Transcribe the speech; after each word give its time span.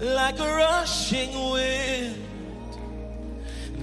like 0.00 0.38
a 0.40 0.46
rushing 0.46 1.30
wind, 1.52 2.16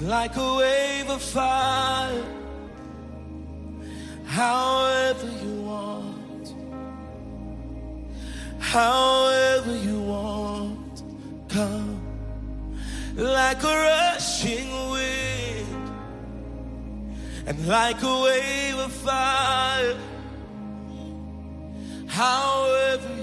like 0.02 0.36
a 0.36 0.56
wave 0.58 1.10
of 1.12 1.22
fire, 1.22 2.24
however 4.26 5.28
you 5.44 5.62
want, 5.62 6.56
however 8.60 9.78
you 9.78 10.02
want, 10.02 11.04
come 11.50 12.02
like 13.16 13.62
a 13.64 13.68
rushing 13.68 14.72
wind, 14.90 15.92
and 17.46 17.68
like 17.68 18.02
a 18.02 18.22
wave 18.24 18.80
of 18.80 18.92
fire, 18.92 19.96
however. 22.08 23.17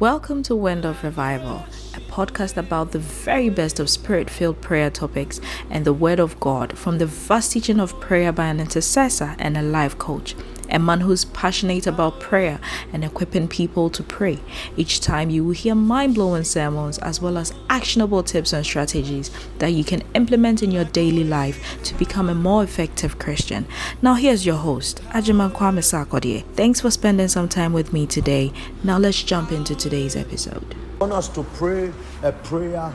Welcome 0.00 0.44
to 0.44 0.54
Wind 0.54 0.84
of 0.84 1.02
Revival, 1.02 1.66
a 1.96 1.98
podcast 1.98 2.56
about 2.56 2.92
the 2.92 3.00
very 3.00 3.48
best 3.48 3.80
of 3.80 3.90
spirit 3.90 4.30
filled 4.30 4.60
prayer 4.60 4.90
topics 4.90 5.40
and 5.70 5.84
the 5.84 5.92
Word 5.92 6.20
of 6.20 6.38
God 6.38 6.78
from 6.78 6.98
the 6.98 7.06
vast 7.06 7.50
teaching 7.50 7.80
of 7.80 7.98
prayer 7.98 8.30
by 8.30 8.46
an 8.46 8.60
intercessor 8.60 9.34
and 9.40 9.56
a 9.56 9.62
life 9.62 9.98
coach, 9.98 10.36
a 10.68 10.78
man 10.78 11.00
who's 11.00 11.24
passionate 11.24 11.86
about 11.86 12.20
prayer 12.20 12.60
and 12.92 13.04
equipping 13.04 13.48
people 13.48 13.90
to 13.90 14.02
pray. 14.02 14.38
Each 14.76 15.00
time 15.00 15.30
you 15.30 15.44
will 15.44 15.52
hear 15.52 15.74
mind 15.74 16.14
blowing 16.14 16.44
sermons 16.44 16.98
as 16.98 17.20
well 17.20 17.38
as 17.38 17.52
actionable 17.70 18.22
tips 18.22 18.52
and 18.52 18.64
strategies 18.64 19.30
that 19.58 19.72
you 19.72 19.84
can 19.84 20.02
implement 20.14 20.62
in 20.62 20.70
your 20.70 20.84
daily 20.84 21.24
life 21.24 21.82
to 21.84 21.94
become 21.94 22.28
a 22.28 22.34
more 22.34 22.62
effective 22.62 23.18
Christian. 23.18 23.66
Now, 24.02 24.14
here's 24.14 24.46
your 24.46 24.56
host, 24.56 25.02
Ajiman 25.08 25.52
Kwame 25.52 25.82
Sarkodie. 25.82 26.44
Thanks 26.54 26.80
for 26.80 26.90
spending 26.90 27.28
some 27.28 27.48
time 27.48 27.72
with 27.72 27.92
me 27.92 28.06
today. 28.06 28.52
Now, 28.84 28.98
let's 28.98 29.22
jump 29.22 29.52
into 29.52 29.74
today's 29.74 30.16
episode. 30.16 30.74
I 31.00 31.04
want 31.04 31.12
us 31.12 31.28
to 31.28 31.42
pray 31.42 31.92
a 32.22 32.32
prayer 32.32 32.92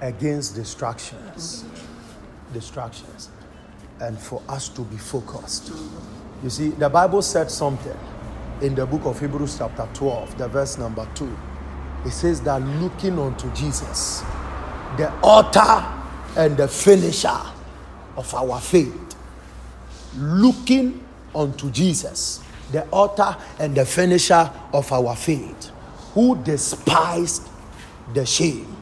against 0.00 0.54
distractions. 0.54 1.64
Distractions. 2.52 3.31
And 4.02 4.18
for 4.18 4.42
us 4.48 4.68
to 4.70 4.82
be 4.82 4.96
focused. 4.96 5.72
You 6.42 6.50
see, 6.50 6.70
the 6.70 6.88
Bible 6.88 7.22
said 7.22 7.48
something 7.52 7.96
in 8.60 8.74
the 8.74 8.84
book 8.84 9.04
of 9.04 9.20
Hebrews, 9.20 9.58
chapter 9.58 9.88
12, 9.94 10.38
the 10.38 10.48
verse 10.48 10.76
number 10.76 11.06
2. 11.14 11.38
It 12.06 12.10
says 12.10 12.40
that 12.40 12.60
looking 12.60 13.16
unto 13.16 13.48
Jesus, 13.54 14.24
the 14.96 15.08
author 15.22 15.86
and 16.36 16.56
the 16.56 16.66
finisher 16.66 17.40
of 18.16 18.34
our 18.34 18.60
faith. 18.60 19.14
Looking 20.16 21.04
unto 21.32 21.70
Jesus, 21.70 22.42
the 22.72 22.84
author 22.88 23.36
and 23.60 23.76
the 23.76 23.86
finisher 23.86 24.50
of 24.72 24.90
our 24.90 25.14
faith, 25.14 25.70
who 26.12 26.42
despised 26.42 27.48
the 28.14 28.26
shame. 28.26 28.76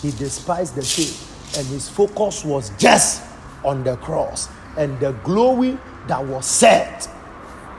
He 0.00 0.10
despised 0.10 0.74
the 0.74 0.82
shame, 0.82 1.14
and 1.56 1.64
his 1.68 1.88
focus 1.88 2.44
was 2.44 2.70
just 2.76 3.22
on 3.64 3.84
the 3.84 3.96
cross 3.96 4.48
and 4.76 4.98
the 5.00 5.12
glory 5.24 5.78
that 6.08 6.24
was 6.24 6.46
set 6.46 7.08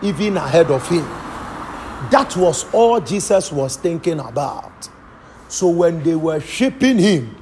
even 0.02 0.38
ahead 0.38 0.70
of 0.70 0.88
him. 0.88 1.06
That 2.12 2.36
was 2.36 2.72
all 2.74 3.00
Jesus 3.00 3.52
was 3.52 3.78
thinking 3.78 4.20
about. 4.20 4.90
So 5.48 5.70
when 5.70 6.04
they 6.04 6.16
were 6.16 6.40
shipping 6.40 6.98
him 6.98 7.36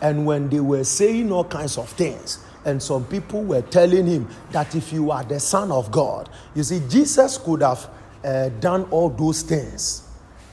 and 0.00 0.26
when 0.26 0.48
they 0.48 0.60
were 0.60 0.84
saying 0.84 1.32
all 1.32 1.44
kinds 1.44 1.78
of 1.78 1.88
things, 1.90 2.44
and 2.64 2.82
some 2.82 3.04
people 3.04 3.42
were 3.44 3.62
telling 3.62 4.06
him 4.06 4.28
that 4.50 4.74
if 4.74 4.92
you 4.92 5.10
are 5.10 5.22
the 5.24 5.38
Son 5.38 5.70
of 5.70 5.90
God, 5.90 6.28
you 6.54 6.62
see, 6.64 6.82
Jesus 6.88 7.38
could 7.38 7.62
have 7.62 7.88
uh, 8.24 8.48
done 8.60 8.84
all 8.90 9.08
those 9.08 9.42
things 9.42 10.02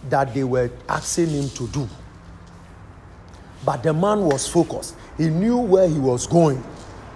that 0.09 0.33
they 0.33 0.43
were 0.43 0.69
asking 0.87 1.29
him 1.29 1.49
to 1.49 1.67
do. 1.69 1.89
But 3.65 3.81
the 3.81 3.93
man 3.93 4.21
was 4.21 4.47
focused. 4.47 4.95
He 5.17 5.29
knew 5.29 5.57
where 5.57 5.87
he 5.87 5.97
was 5.97 6.27
going 6.27 6.63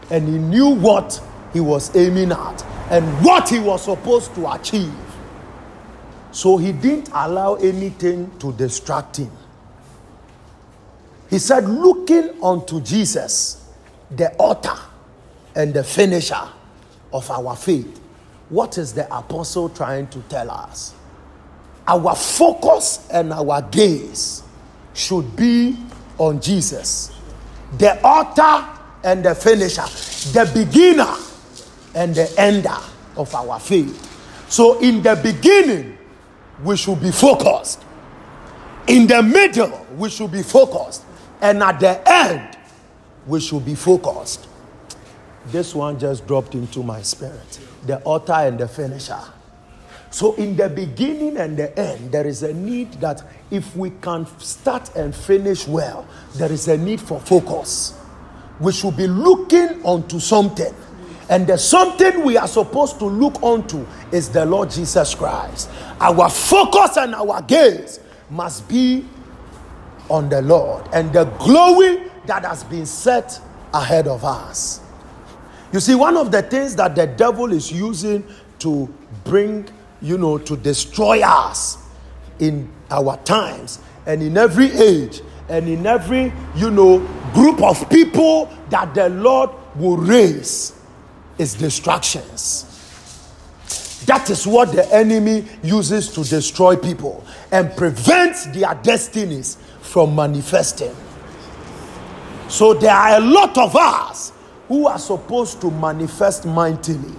and 0.10 0.28
he 0.28 0.38
knew 0.38 0.70
what 0.70 1.22
he 1.54 1.60
was 1.60 1.96
aiming 1.96 2.32
at 2.32 2.64
and 2.90 3.06
what 3.26 3.50
he 3.50 3.60
was 3.60 3.84
supposed 3.84 4.34
to 4.36 4.52
achieve. 4.52 4.94
So 6.32 6.58
he 6.58 6.72
didn't 6.72 7.10
allow 7.14 7.56
anything 7.56 8.38
to 8.40 8.54
distract 8.54 9.18
him. 9.18 9.32
He 11.30 11.40
said, 11.40 11.68
looking 11.68 12.42
unto 12.44 12.80
Jesus, 12.82 13.66
the 14.12 14.34
author 14.36 14.78
and 15.56 15.74
the 15.74 15.84
finisher 15.84 16.48
of 17.12 17.30
our 17.32 17.56
faith. 17.56 18.00
What 18.50 18.78
is 18.78 18.94
the 18.94 19.06
apostle 19.14 19.70
trying 19.70 20.08
to 20.08 20.20
tell 20.30 20.50
us? 20.52 20.94
Our 21.88 22.16
focus 22.16 23.08
and 23.12 23.34
our 23.34 23.62
gaze 23.62 24.44
should 24.94 25.36
be 25.36 25.78
on 26.18 26.42
Jesus, 26.42 27.12
the 27.78 28.02
author 28.04 28.77
and 29.08 29.24
the 29.24 29.34
finisher, 29.34 29.86
the 30.34 30.52
beginner 30.54 31.16
and 31.96 32.14
the 32.14 32.30
ender 32.38 32.78
of 33.16 33.34
our 33.34 33.58
faith. 33.58 34.04
So, 34.50 34.80
in 34.80 35.02
the 35.02 35.16
beginning, 35.16 35.98
we 36.62 36.76
should 36.76 37.02
be 37.02 37.12
focused. 37.12 37.82
In 38.88 39.08
the 39.08 39.24
middle, 39.24 39.86
we 39.96 40.10
should 40.10 40.32
be 40.32 40.44
focused. 40.44 41.04
And 41.42 41.64
at 41.64 41.80
the 41.80 42.02
end, 42.10 42.58
we 43.26 43.40
should 43.40 43.64
be 43.64 43.76
focused. 43.76 44.48
This 45.46 45.74
one 45.74 45.98
just 45.98 46.28
dropped 46.28 46.54
into 46.54 46.84
my 46.84 47.02
spirit 47.02 47.60
the 47.86 48.02
author 48.04 48.34
and 48.34 48.60
the 48.60 48.68
finisher. 48.68 49.22
So, 50.10 50.36
in 50.36 50.58
the 50.58 50.68
beginning 50.68 51.38
and 51.38 51.56
the 51.56 51.78
end, 51.80 52.12
there 52.12 52.28
is 52.28 52.44
a 52.44 52.54
need 52.54 52.92
that 52.96 53.24
if 53.52 53.74
we 53.74 53.92
can 54.02 54.26
start 54.40 54.94
and 54.98 55.16
finish 55.16 55.66
well, 55.66 56.06
there 56.36 56.52
is 56.52 56.68
a 56.68 56.78
need 56.78 57.00
for 57.00 57.22
focus. 57.22 57.97
We 58.60 58.72
should 58.72 58.98
be 58.98 59.08
looking 59.08 59.84
onto 59.84 60.20
something. 60.20 60.74
And 61.30 61.46
the 61.46 61.58
something 61.58 62.24
we 62.24 62.38
are 62.38 62.48
supposed 62.48 63.00
to 63.00 63.06
look 63.06 63.42
onto 63.44 63.86
is 64.12 64.30
the 64.30 64.46
Lord 64.46 64.72
Jesus 64.72 65.14
Christ. 65.14 65.70
Our 66.00 66.30
focus 66.30 66.98
and 66.98 67.14
our 67.14 67.42
gaze 67.42 68.00
must 68.30 68.68
be 68.68 69.06
on 70.10 70.30
the 70.30 70.42
Lord 70.42 70.88
and 70.94 71.12
the 71.12 71.26
glory 71.26 72.10
that 72.28 72.46
has 72.46 72.64
been 72.64 72.86
set 72.86 73.40
ahead 73.74 74.08
of 74.08 74.24
us. 74.24 74.82
You 75.74 75.82
see, 75.82 75.96
one 75.96 76.16
of 76.16 76.32
the 76.32 76.42
things 76.42 76.76
that 76.78 76.96
the 76.96 77.08
devil 77.08 77.52
is 77.52 77.72
using 77.72 78.26
to 78.60 78.94
bring, 79.26 79.68
you 80.02 80.18
know, 80.18 80.38
to 80.38 80.56
destroy 80.56 81.22
us 81.22 81.78
in 82.40 82.70
our 82.90 83.18
times 83.18 83.80
and 84.06 84.22
in 84.22 84.38
every 84.38 84.72
age 84.72 85.22
and 85.50 85.68
in 85.68 85.86
every, 85.86 86.32
you 86.56 86.72
know, 86.72 87.06
group 87.38 87.62
of 87.62 87.88
people 87.88 88.52
that 88.72 88.96
the 88.96 89.10
Lord 89.10 89.52
will 89.76 89.98
raise 89.98 90.74
is 91.38 91.54
distractions. 91.54 92.64
That 94.08 94.32
is 94.32 94.48
what 94.48 94.72
the 94.72 94.92
enemy 94.92 95.46
uses 95.62 96.10
to 96.14 96.24
destroy 96.24 96.76
people 96.76 97.24
and 97.52 97.72
prevent 97.78 98.56
their 98.56 98.74
destinies 98.82 99.60
from 99.82 100.16
manifesting. 100.16 100.96
So 102.50 102.74
there 102.74 102.96
are 102.96 103.18
a 103.18 103.20
lot 103.20 103.56
of 103.60 103.76
us 103.76 104.34
who 104.68 104.88
are 104.88 104.98
supposed 104.98 105.62
to 105.62 105.70
manifest 105.70 106.44
mightily, 106.44 107.14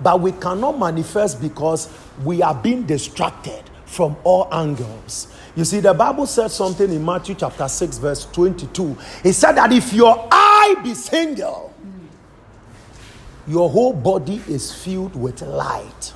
but 0.00 0.20
we 0.20 0.30
cannot 0.30 0.78
manifest 0.78 1.40
because 1.40 1.92
we 2.22 2.42
are 2.42 2.54
being 2.54 2.84
distracted 2.84 3.64
from 3.94 4.16
all 4.24 4.48
angles. 4.52 5.28
You 5.56 5.64
see, 5.64 5.80
the 5.80 5.94
Bible 5.94 6.26
said 6.26 6.48
something 6.48 6.92
in 6.92 7.04
Matthew 7.04 7.36
chapter 7.36 7.68
6, 7.68 7.98
verse 7.98 8.26
22. 8.26 8.96
It 9.22 9.32
said 9.34 9.52
that 9.52 9.72
if 9.72 9.92
your 9.92 10.28
eye 10.30 10.74
be 10.82 10.94
single, 10.94 11.72
your 13.46 13.70
whole 13.70 13.92
body 13.92 14.42
is 14.48 14.74
filled 14.74 15.14
with 15.14 15.42
light. 15.42 16.12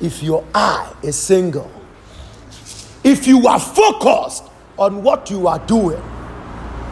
If 0.00 0.22
your 0.22 0.44
eye 0.54 0.92
is 1.02 1.16
single, 1.16 1.70
if 3.04 3.26
you 3.26 3.46
are 3.46 3.60
focused 3.60 4.44
on 4.78 5.02
what 5.02 5.30
you 5.30 5.46
are 5.46 5.60
doing, 5.60 6.02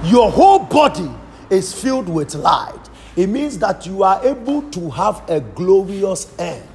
your 0.05 0.31
whole 0.31 0.61
body 0.61 1.11
is 1.51 1.73
filled 1.73 2.09
with 2.09 2.35
light. 2.35 2.89
It 3.17 3.27
means 3.29 3.59
that 3.59 3.87
you 3.87 4.03
are 4.03 4.25
able 4.25 4.63
to 4.71 4.91
have 4.91 5.29
a 5.29 5.41
glorious 5.41 6.33
end. 6.39 6.69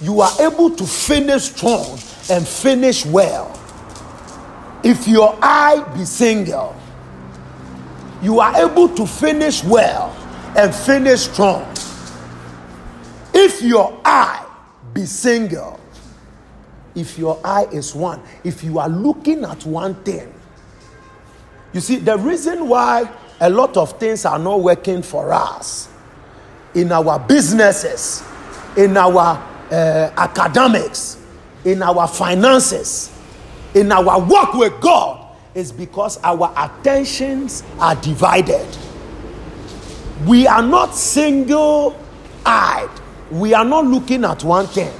You 0.00 0.20
are 0.20 0.32
able 0.40 0.70
to 0.70 0.84
finish 0.84 1.44
strong 1.44 1.98
and 2.30 2.46
finish 2.46 3.04
well. 3.06 3.58
If 4.82 5.06
your 5.06 5.38
eye 5.40 5.84
be 5.94 6.04
single, 6.04 6.74
you 8.22 8.40
are 8.40 8.56
able 8.68 8.88
to 8.88 9.06
finish 9.06 9.62
well 9.64 10.14
and 10.56 10.74
finish 10.74 11.20
strong. 11.22 11.62
If 13.34 13.62
your 13.62 14.00
eye 14.04 14.46
be 14.92 15.06
single, 15.06 15.80
if 16.94 17.18
your 17.18 17.40
eye 17.44 17.66
is 17.72 17.94
one, 17.94 18.20
if 18.44 18.62
you 18.62 18.78
are 18.78 18.88
looking 18.88 19.44
at 19.44 19.64
one 19.64 19.94
thing, 20.02 20.32
you 21.72 21.80
see, 21.80 21.96
the 21.96 22.18
reason 22.18 22.68
why 22.68 23.10
a 23.40 23.48
lot 23.48 23.76
of 23.76 23.98
things 23.98 24.24
are 24.24 24.38
not 24.38 24.60
working 24.60 25.02
for 25.02 25.32
us 25.32 25.88
in 26.74 26.92
our 26.92 27.18
businesses, 27.18 28.22
in 28.76 28.96
our 28.96 29.42
uh, 29.72 30.12
academics, 30.18 31.18
in 31.64 31.82
our 31.82 32.06
finances, 32.06 33.10
in 33.74 33.90
our 33.90 34.20
work 34.20 34.52
with 34.54 34.78
God, 34.80 35.34
is 35.54 35.72
because 35.72 36.18
our 36.22 36.52
attentions 36.56 37.62
are 37.78 37.94
divided. 37.96 38.66
We 40.26 40.46
are 40.46 40.62
not 40.62 40.94
single 40.94 41.98
eyed, 42.44 42.90
we 43.30 43.54
are 43.54 43.64
not 43.64 43.86
looking 43.86 44.24
at 44.24 44.44
one 44.44 44.66
thing. 44.66 44.92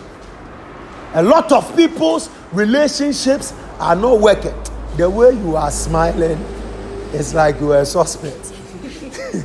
A 1.14 1.22
lot 1.22 1.52
of 1.52 1.76
people's 1.76 2.30
relationships 2.52 3.52
are 3.78 3.94
not 3.94 4.20
working. 4.20 4.54
The 4.96 5.08
way 5.10 5.32
you 5.32 5.56
are 5.56 5.70
smiling 5.70 6.38
is 7.12 7.34
like 7.34 7.60
you 7.60 7.72
are 7.72 7.80
a 7.80 7.86
suspect. 7.86 8.52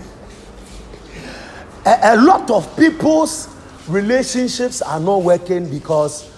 a, 1.86 2.00
a 2.14 2.16
lot 2.18 2.50
of 2.50 2.78
people's 2.78 3.57
relationships 3.88 4.82
are 4.82 5.00
not 5.00 5.22
working 5.24 5.70
because 5.70 6.30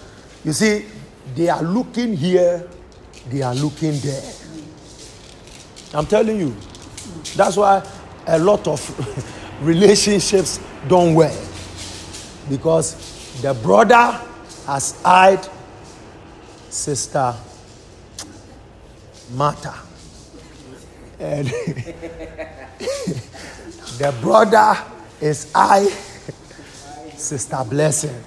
you 0.44 0.52
see 0.52 0.84
they 1.34 1.48
are 1.48 1.62
looking 1.62 2.16
here 2.16 2.68
they 3.28 3.42
are 3.42 3.54
looking 3.54 3.98
there. 4.00 4.22
I'm 5.92 6.06
telling 6.06 6.38
you 6.40 6.56
that's 7.36 7.56
why 7.56 7.86
a 8.26 8.38
lot 8.38 8.66
of 8.66 8.80
relationships 9.62 10.58
don't 10.88 11.14
work. 11.14 11.36
Because 12.48 12.96
the 13.42 13.54
brother 13.54 14.20
has 14.66 15.00
eyed 15.04 15.46
sister 16.70 17.34
Martha. 19.34 19.74
And 21.18 21.46
the 23.98 24.14
brother 24.20 24.76
is 25.20 25.50
I, 25.54 25.92
Sister 27.20 27.62
Blessing. 27.68 28.24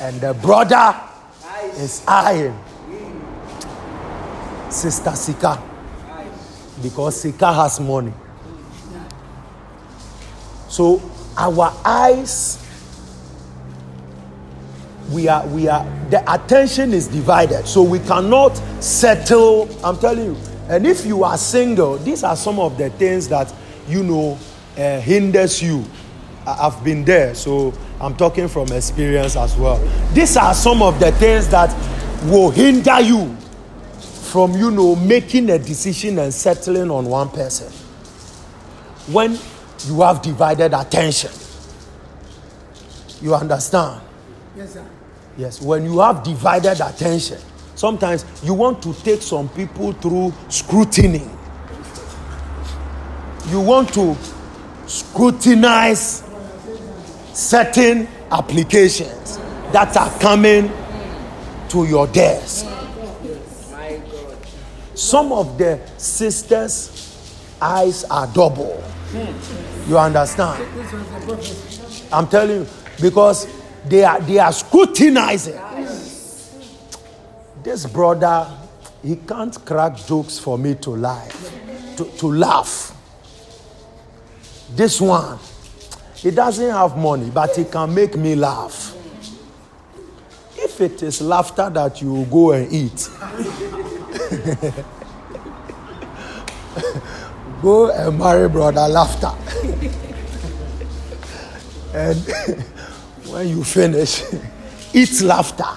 And 0.00 0.20
the 0.20 0.34
brother 0.34 0.94
is 1.76 2.04
I, 2.06 2.52
Sister 4.68 5.12
Sika. 5.16 5.62
Because 6.82 7.20
Sika 7.20 7.52
has 7.52 7.80
money. 7.80 8.12
So 10.68 11.00
our 11.36 11.72
eyes, 11.84 12.60
we 15.10 15.28
are, 15.28 15.46
we 15.46 15.68
are, 15.68 15.84
the 16.10 16.22
attention 16.32 16.92
is 16.92 17.08
divided. 17.08 17.66
So 17.66 17.82
we 17.82 18.00
cannot 18.00 18.56
settle. 18.82 19.68
I'm 19.84 19.96
telling 19.98 20.34
you. 20.34 20.36
And 20.68 20.86
if 20.86 21.06
you 21.06 21.24
are 21.24 21.38
single, 21.38 21.96
these 21.98 22.24
are 22.24 22.36
some 22.36 22.58
of 22.58 22.76
the 22.76 22.90
things 22.90 23.28
that 23.28 23.54
you 23.86 24.02
know 24.02 24.38
uh, 24.76 25.00
hinders 25.00 25.62
you. 25.62 25.84
I've 26.46 26.82
been 26.84 27.04
there, 27.04 27.34
so 27.34 27.72
I'm 28.00 28.14
talking 28.16 28.48
from 28.48 28.68
experience 28.72 29.36
as 29.36 29.56
well. 29.56 29.78
These 30.12 30.36
are 30.36 30.52
some 30.52 30.82
of 30.82 31.00
the 31.00 31.10
things 31.12 31.48
that 31.48 31.70
will 32.24 32.50
hinder 32.50 33.00
you 33.00 33.34
from 34.34 34.52
you 34.52 34.70
know 34.70 34.96
making 34.96 35.48
a 35.50 35.58
decision 35.58 36.18
and 36.18 36.34
settling 36.34 36.90
on 36.90 37.06
one 37.06 37.30
person. 37.30 37.72
When 39.12 39.38
you 39.86 40.00
have 40.02 40.22
divided 40.22 40.74
attention, 40.74 41.30
you 43.22 43.34
understand? 43.34 44.00
Yes, 44.56 44.72
sir. 44.74 44.86
Yes, 45.36 45.62
when 45.62 45.84
you 45.84 46.00
have 46.00 46.22
divided 46.22 46.80
attention, 46.80 47.38
sometimes 47.74 48.24
you 48.42 48.54
want 48.54 48.82
to 48.82 48.92
take 49.02 49.22
some 49.22 49.48
people 49.50 49.92
through 49.92 50.32
scrutiny. 50.48 51.28
You 53.48 53.60
want 53.60 53.92
to 53.94 54.16
scrutinize 54.86 56.23
certain 57.34 58.08
applications 58.30 59.38
that 59.72 59.96
are 59.96 60.10
coming 60.20 60.70
to 61.68 61.84
your 61.84 62.06
desk. 62.06 62.66
Some 64.94 65.32
of 65.32 65.58
the 65.58 65.80
sisters' 65.98 67.56
eyes 67.60 68.04
are 68.04 68.26
double. 68.28 68.82
You 69.88 69.98
understand? 69.98 70.64
I'm 72.12 72.28
telling 72.28 72.60
you, 72.60 72.66
because 73.00 73.48
they 73.86 74.04
are 74.04 74.20
they 74.20 74.38
are 74.38 74.52
scrutinizing. 74.52 75.60
This 77.62 77.86
brother, 77.86 78.46
he 79.02 79.16
can't 79.16 79.54
crack 79.64 79.96
jokes 79.96 80.38
for 80.38 80.56
me 80.58 80.74
to 80.76 80.90
laugh, 80.90 81.52
to, 81.96 82.04
to 82.04 82.26
laugh. 82.26 82.92
This 84.70 85.00
one, 85.00 85.38
he 86.24 86.30
doesn't 86.30 86.70
have 86.70 86.96
money, 86.96 87.30
but 87.30 87.54
he 87.54 87.64
can 87.66 87.94
make 87.94 88.16
me 88.16 88.34
laugh. 88.34 88.96
If 90.56 90.80
it 90.80 91.02
is 91.02 91.20
laughter 91.20 91.68
that 91.68 92.00
you 92.00 92.24
go 92.30 92.52
and 92.52 92.72
eat, 92.72 93.10
go 97.60 97.90
and 97.90 98.18
marry 98.18 98.48
brother 98.48 98.88
laughter. 98.88 99.32
and 101.94 102.16
when 103.30 103.48
you 103.48 103.62
finish, 103.62 104.22
eat 104.94 105.20
laughter. 105.20 105.68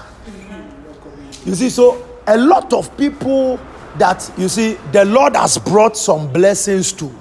You 1.44 1.54
see, 1.56 1.68
so 1.68 2.02
a 2.26 2.38
lot 2.38 2.72
of 2.72 2.96
people 2.96 3.60
that 3.98 4.32
you 4.38 4.48
see, 4.48 4.78
the 4.92 5.04
Lord 5.04 5.36
has 5.36 5.58
brought 5.58 5.98
some 5.98 6.32
blessings 6.32 6.90
to, 6.94 7.14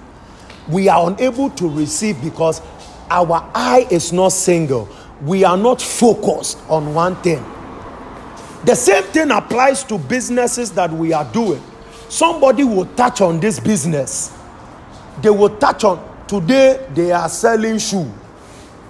we 0.70 0.88
are 0.88 1.10
unable 1.10 1.50
to 1.50 1.68
receive 1.68 2.22
because 2.24 2.62
our 3.09 3.50
eye 3.54 3.88
is 3.89 4.12
not 4.13 4.30
single. 4.30 4.89
We 5.21 5.44
are 5.44 5.57
not 5.57 5.81
focused 5.81 6.59
on 6.69 6.94
one 6.94 7.15
thing. 7.18 7.44
The 8.65 8.75
same 8.75 9.04
thing 9.06 9.31
applies 9.31 9.83
to 9.86 9.98
businesses 9.98 10.71
that 10.71 10.92
we 10.92 11.13
are 11.13 11.25
doing. 11.31 11.62
Somebody 12.09 12.63
will 12.63 12.86
touch 12.86 13.21
on 13.21 13.39
this 13.39 13.59
business. 13.59 14.38
They 15.21 15.30
will 15.30 15.57
touch 15.57 15.83
on 15.83 16.06
today 16.27 16.86
they 16.94 17.12
are 17.12 17.30
selling 17.30 17.77
shoe. 17.80 18.12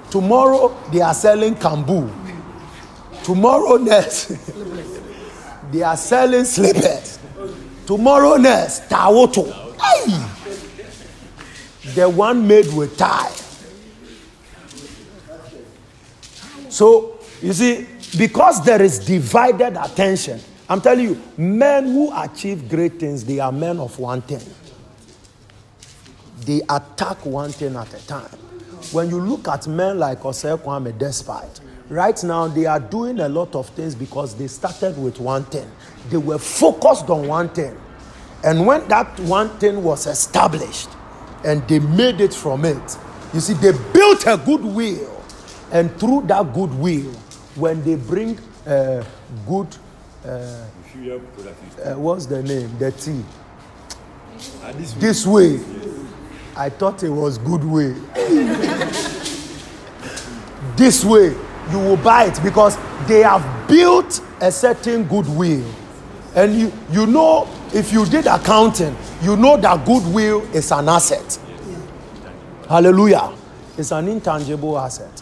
Tomorrow 0.09 0.75
they 0.91 1.01
are 1.01 1.13
selling 1.13 1.55
kambu. 1.55 2.11
Tomorrow 3.23 3.77
next 3.77 4.27
they 5.71 5.83
are 5.83 5.97
selling 5.97 6.45
slippers. 6.45 7.19
Tomorrow 7.85 8.37
next 8.37 8.89
tawoto. 8.89 9.45
Hey! 9.79 10.33
The 11.93 12.09
one 12.09 12.47
made 12.47 12.73
with 12.73 12.97
tie. 12.97 13.31
So 16.77 17.17
you 17.41 17.53
see, 17.53 17.87
because 18.19 18.63
there 18.63 18.83
is 18.83 18.99
divided 18.99 19.83
attention, 19.83 20.39
I'm 20.69 20.79
telling 20.79 21.05
you, 21.05 21.21
men 21.35 21.85
who 21.85 22.11
achieve 22.15 22.69
great 22.69 22.99
things, 22.99 23.25
they 23.25 23.39
are 23.39 23.51
men 23.51 23.79
of 23.79 23.97
one 23.97 24.21
thing. 24.21 24.43
They 26.41 26.61
attack 26.69 27.25
one 27.25 27.51
thing 27.51 27.75
at 27.75 27.91
a 27.91 28.05
time. 28.05 28.29
When 28.91 29.09
you 29.09 29.19
look 29.19 29.47
at 29.47 29.65
men 29.65 29.97
like 29.97 30.19
Osei 30.19 30.55
Kwame 30.55 30.95
Despite, 30.95 31.61
right 31.89 32.23
now 32.23 32.47
they 32.47 32.67
are 32.67 32.79
doing 32.79 33.21
a 33.21 33.27
lot 33.27 33.55
of 33.55 33.69
things 33.69 33.95
because 33.95 34.35
they 34.35 34.45
started 34.45 34.99
with 34.99 35.19
one 35.19 35.45
thing. 35.45 35.67
They 36.11 36.17
were 36.17 36.37
focused 36.37 37.09
on 37.09 37.27
one 37.27 37.49
thing. 37.49 37.75
And 38.43 38.67
when 38.67 38.87
that 38.89 39.19
one 39.21 39.49
thing 39.57 39.83
was 39.83 40.05
established 40.05 40.89
and 41.43 41.67
they 41.67 41.79
made 41.79 42.21
it 42.21 42.35
from 42.35 42.65
it, 42.65 42.97
you 43.33 43.39
see, 43.39 43.53
they 43.53 43.71
built 43.93 44.27
a 44.27 44.37
goodwill. 44.37 45.16
And 45.71 45.91
through 45.99 46.23
that 46.27 46.53
goodwill, 46.53 47.11
when 47.55 47.83
they 47.83 47.95
bring 47.95 48.37
uh, 48.65 49.03
good, 49.47 49.67
uh, 50.25 50.29
uh, 50.29 51.93
what's 51.95 52.25
the 52.25 52.41
name? 52.43 52.77
The 52.77 52.91
tea. 52.91 53.23
This 54.99 55.25
way. 55.25 55.59
I 56.55 56.69
thought 56.69 57.03
it 57.03 57.09
was 57.09 57.37
good 57.37 57.63
way. 57.63 57.93
this 60.75 61.05
way, 61.05 61.35
you 61.71 61.77
will 61.79 61.97
buy 61.97 62.25
it 62.25 62.39
because 62.43 62.77
they 63.07 63.19
have 63.19 63.67
built 63.67 64.21
a 64.41 64.51
certain 64.51 65.03
goodwill. 65.03 65.69
And 66.35 66.55
you, 66.59 66.71
you 66.91 67.05
know, 67.05 67.47
if 67.73 67.91
you 67.93 68.05
did 68.05 68.25
accounting, 68.27 68.95
you 69.21 69.35
know 69.35 69.57
that 69.57 69.85
goodwill 69.85 70.41
is 70.55 70.71
an 70.71 70.89
asset. 70.89 71.39
Hallelujah. 72.67 73.33
It's 73.77 73.91
an 73.91 74.07
intangible 74.07 74.77
asset. 74.77 75.21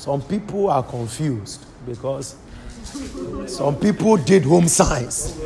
Some 0.00 0.22
people 0.22 0.70
are 0.70 0.82
confused 0.82 1.62
because 1.86 2.34
some 3.46 3.76
people 3.76 4.16
did 4.16 4.44
home 4.44 4.66
science. 4.66 5.38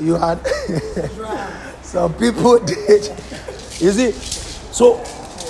You 0.00 0.14
had 0.14 0.38
some 1.82 2.14
people 2.14 2.60
did. 2.60 3.08
You 3.80 3.90
see, 3.90 4.12
so 4.12 5.02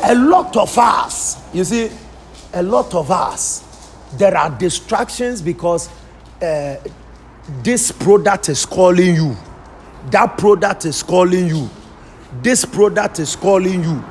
a 0.03 0.15
lot 0.15 0.57
of 0.57 0.79
us, 0.79 1.37
you 1.53 1.65
see, 1.65 1.91
a 2.55 2.63
lot 2.63 2.95
of 2.95 3.11
us, 3.11 3.93
there 4.15 4.35
are 4.35 4.49
distractions 4.49 5.43
because 5.43 5.91
uh, 6.41 6.77
this 7.63 7.93
product 7.93 8.49
is 8.49 8.65
calling 8.65 9.15
you, 9.15 9.37
that 10.11 10.39
product 10.39 10.87
is 10.87 11.03
calling 11.03 11.49
you, 11.49 11.69
this 12.41 12.65
product 12.65 13.19
is 13.19 13.37
calling 13.37 13.85
you, 13.85 14.03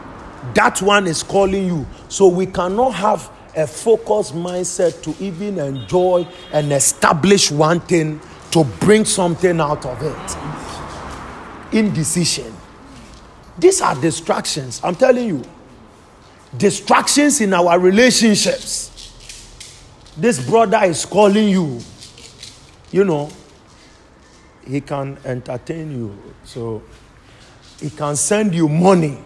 that 0.56 0.82
one 0.82 1.08
is 1.08 1.24
calling 1.24 1.66
you. 1.66 1.88
So 2.10 2.28
we 2.28 2.46
cannot 2.46 2.92
have 2.92 3.30
a 3.56 3.68
focused 3.68 4.34
mindset 4.34 5.04
to 5.04 5.24
even 5.24 5.60
enjoy 5.60 6.28
and 6.54 6.72
establish 6.72 7.52
one 7.52 7.80
thing 7.82 8.22
to 8.52 8.64
bring 8.64 9.06
something 9.06 9.60
out 9.60 9.86
of 9.86 10.02
it. 10.02 10.38
Indecision. 11.78 12.54
These 13.58 13.82
are 13.82 13.96
distractions. 13.96 14.82
I'm 14.84 14.96
telling 14.96 15.28
you. 15.28 15.44
Distractions 16.58 17.40
in 17.42 17.54
our 17.54 17.80
relationships. 17.80 18.90
This 20.18 20.46
brother 20.46 20.84
is 20.84 21.06
calling 21.06 21.48
you. 21.48 21.80
You 22.92 23.06
know, 23.06 23.30
he 24.68 24.82
can 24.82 25.18
entertain 25.24 25.92
you. 25.92 26.34
So 26.44 26.84
he 27.80 27.90
can 27.90 28.16
send 28.16 28.54
you 28.54 28.68
money. 28.68 29.18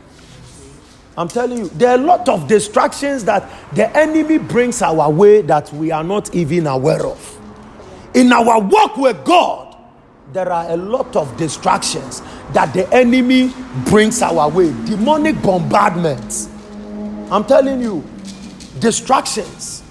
I'm 1.18 1.28
telling 1.30 1.58
you, 1.60 1.70
there 1.70 1.90
are 1.92 1.96
a 1.96 2.02
lot 2.02 2.28
of 2.28 2.48
distractions 2.48 3.24
that 3.26 3.50
the 3.74 3.90
enemy 3.96 4.38
brings 4.38 4.82
our 4.82 5.10
way 5.10 5.42
that 5.44 5.72
we 5.74 5.92
are 5.92 6.04
not 6.04 6.36
even 6.36 6.68
aware 6.68 7.06
of. 7.06 7.32
In 8.14 8.34
our 8.34 8.60
walk 8.60 8.98
with 8.98 9.24
God, 9.24 9.78
there 10.34 10.52
are 10.52 10.70
a 10.72 10.78
lot 10.78 11.16
of 11.16 11.38
distractions 11.38 12.22
that 12.52 12.74
the 12.74 12.92
enemy 12.94 13.54
brings 13.86 14.22
our 14.22 14.50
way. 14.50 14.74
Demonic 14.86 15.42
bombardments. 15.42 16.50
I'm 17.32 17.46
telling 17.46 17.82
you, 17.82 18.04
distractions 18.80 19.84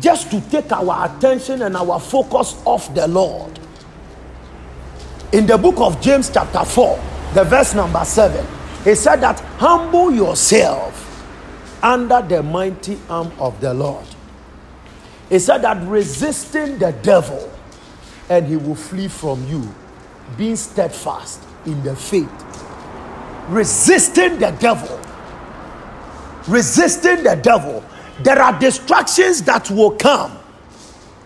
just 0.00 0.30
to 0.30 0.40
take 0.50 0.70
our 0.72 1.06
attention 1.06 1.62
and 1.62 1.76
our 1.76 1.98
focus 1.98 2.60
off 2.64 2.92
the 2.94 3.08
Lord. 3.08 3.58
In 5.32 5.46
the 5.46 5.58
book 5.58 5.78
of 5.78 6.00
James, 6.00 6.30
chapter 6.30 6.64
4, 6.64 6.96
the 7.34 7.44
verse 7.44 7.74
number 7.74 8.04
7, 8.04 8.46
he 8.84 8.94
said 8.94 9.16
that 9.16 9.40
humble 9.58 10.10
yourself 10.10 11.06
under 11.82 12.22
the 12.22 12.42
mighty 12.42 12.98
arm 13.08 13.32
of 13.38 13.60
the 13.60 13.72
Lord. 13.74 14.06
He 15.28 15.38
said 15.38 15.58
that 15.58 15.86
resisting 15.86 16.78
the 16.78 16.92
devil 17.02 17.50
and 18.28 18.46
he 18.46 18.56
will 18.56 18.74
flee 18.74 19.08
from 19.08 19.46
you, 19.46 19.72
being 20.38 20.56
steadfast 20.56 21.42
in 21.66 21.82
the 21.82 21.94
faith. 21.94 22.30
Resisting 23.48 24.38
the 24.38 24.50
devil. 24.52 25.00
Resisting 26.48 27.24
the 27.24 27.34
devil. 27.36 27.84
There 28.22 28.40
are 28.40 28.58
distractions 28.58 29.42
that 29.42 29.70
will 29.70 29.92
come. 29.92 30.38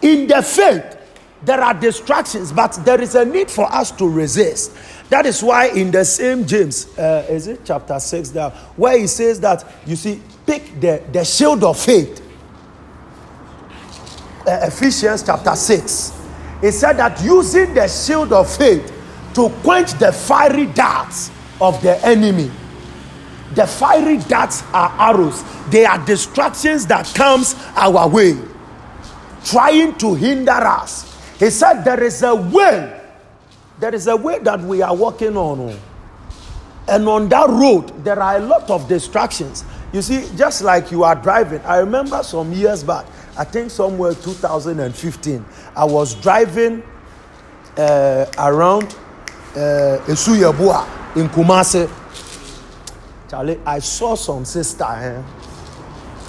In 0.02 0.26
the 0.26 0.42
faith, 0.42 0.98
there 1.44 1.60
are 1.60 1.74
distractions, 1.74 2.52
but 2.52 2.72
there 2.84 3.00
is 3.00 3.14
a 3.14 3.24
need 3.24 3.50
for 3.50 3.70
us 3.72 3.90
to 3.92 4.08
resist. 4.08 4.72
That 5.10 5.26
is 5.26 5.42
why 5.42 5.68
in 5.68 5.90
the 5.90 6.04
same 6.04 6.46
James, 6.46 6.98
uh, 6.98 7.26
is 7.28 7.46
it 7.46 7.60
chapter 7.64 7.98
6 8.00 8.30
there, 8.30 8.50
where 8.76 8.98
he 8.98 9.06
says 9.06 9.38
that, 9.40 9.64
you 9.86 9.96
see, 9.96 10.20
pick 10.46 10.80
the, 10.80 11.02
the 11.12 11.24
shield 11.24 11.62
of 11.62 11.78
faith. 11.78 12.20
Uh, 14.46 14.60
Ephesians 14.62 15.22
chapter 15.22 15.54
6. 15.54 16.12
He 16.60 16.70
said 16.70 16.94
that 16.94 17.22
using 17.22 17.74
the 17.74 17.86
shield 17.88 18.32
of 18.32 18.54
faith 18.54 18.92
to 19.34 19.50
quench 19.62 19.92
the 19.94 20.12
fiery 20.12 20.66
darts 20.66 21.30
of 21.60 21.80
the 21.82 22.02
enemy. 22.04 22.50
The 23.54 23.66
fiery 23.66 24.18
darts 24.18 24.62
are 24.72 24.90
arrows. 24.98 25.44
They 25.68 25.84
are 25.84 26.04
distractions 26.04 26.86
that 26.86 27.06
comes 27.14 27.54
our 27.76 28.08
way, 28.08 28.36
trying 29.44 29.96
to 29.98 30.14
hinder 30.14 30.52
us. 30.52 31.10
He 31.38 31.50
said 31.50 31.82
there 31.82 32.02
is 32.02 32.22
a 32.22 32.34
way 32.34 33.03
there 33.78 33.94
is 33.94 34.06
a 34.06 34.16
way 34.16 34.38
that 34.40 34.60
we 34.60 34.82
are 34.82 34.94
walking 34.94 35.36
on. 35.36 35.76
And 36.86 37.08
on 37.08 37.28
that 37.30 37.48
road, 37.48 38.04
there 38.04 38.20
are 38.20 38.36
a 38.36 38.40
lot 38.40 38.68
of 38.70 38.88
distractions. 38.88 39.64
You 39.92 40.02
see, 40.02 40.28
just 40.36 40.62
like 40.62 40.90
you 40.90 41.02
are 41.04 41.14
driving, 41.14 41.60
I 41.62 41.78
remember 41.78 42.22
some 42.22 42.52
years 42.52 42.84
back, 42.84 43.06
I 43.36 43.44
think 43.44 43.70
somewhere 43.70 44.14
2015, 44.14 45.44
I 45.76 45.84
was 45.84 46.14
driving 46.14 46.82
uh, 47.76 48.26
around 48.38 48.84
uh, 49.56 49.98
Asuoyeboah 50.06 51.16
in 51.16 51.28
Kumasi. 51.28 51.90
Charlie, 53.30 53.58
I 53.64 53.78
saw 53.78 54.14
some 54.14 54.44
sister. 54.44 54.84
Eh? 54.84 55.22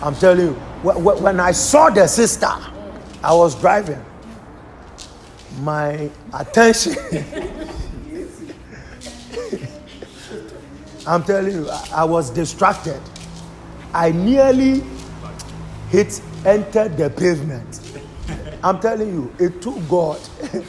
I'm 0.01 0.15
telling 0.15 0.47
you, 0.47 0.53
when 0.83 1.39
I 1.39 1.51
saw 1.51 1.89
the 1.89 2.07
sister, 2.07 2.47
I 3.23 3.33
was 3.33 3.59
driving 3.59 4.03
my 5.59 6.09
attention. 6.33 6.95
I'm 11.07 11.23
telling 11.23 11.53
you, 11.53 11.69
I, 11.93 12.03
was 12.03 12.31
distracted. 12.31 12.99
I 13.93 14.11
nearly 14.11 14.83
hit, 15.89 16.19
entered 16.45 16.97
the 16.97 17.11
pavement. 17.11 17.79
I'm 18.63 18.79
telling 18.79 19.09
you, 19.09 19.33
it 19.39 19.61
took 19.61 19.77
God. 19.87 20.19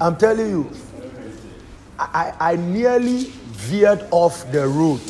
I'm 0.00 0.16
telling 0.16 0.48
you, 0.48 0.70
I, 1.98 2.32
I 2.40 2.56
nearly 2.56 3.24
veered 3.24 4.06
off 4.10 4.50
the 4.50 4.66
road. 4.66 5.00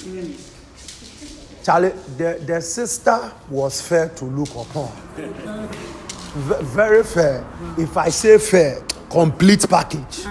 Charlie, 1.62 1.92
the, 2.16 2.42
the 2.44 2.60
sister 2.60 3.32
was 3.48 3.80
fair 3.80 4.08
to 4.08 4.24
look 4.24 4.50
upon 4.50 4.90
very 6.34 7.04
fair. 7.04 7.44
If 7.78 7.96
I 7.96 8.08
say 8.08 8.38
fair, 8.38 8.82
complete 9.10 9.66
package. 9.68 10.24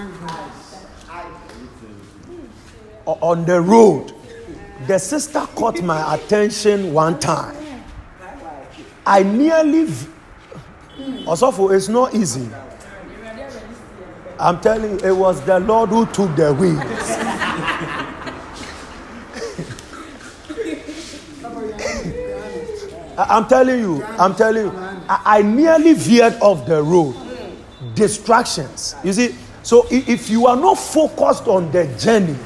On 3.05 3.45
the 3.45 3.59
road, 3.59 4.13
the 4.87 4.97
sister 4.97 5.41
caught 5.55 5.81
my 5.81 6.15
attention 6.15 6.93
one 6.93 7.19
time. 7.19 7.55
I 9.05 9.23
nearly. 9.23 9.87
Also, 11.25 11.69
it's 11.69 11.87
not 11.87 12.13
easy. 12.15 12.49
I'm 14.39 14.59
telling 14.59 14.99
you, 14.99 15.05
it 15.05 15.15
was 15.15 15.41
the 15.41 15.59
Lord 15.59 15.89
who 15.89 16.05
took 16.07 16.35
the 16.35 16.53
wheels. 16.53 16.81
I'm 23.17 23.47
telling 23.47 23.79
you, 23.79 24.03
I'm 24.17 24.33
telling 24.35 24.65
you, 24.65 24.90
I, 25.07 25.41
nearly 25.41 25.93
veered 25.93 26.35
off 26.41 26.65
the 26.65 26.81
road. 26.81 27.15
Distractions. 27.95 28.95
You 29.03 29.13
see, 29.13 29.35
so 29.63 29.85
if 29.89 30.29
you 30.29 30.47
are 30.47 30.55
not 30.55 30.75
focused 30.75 31.47
on 31.47 31.71
the 31.71 31.85
journey, 31.97 32.37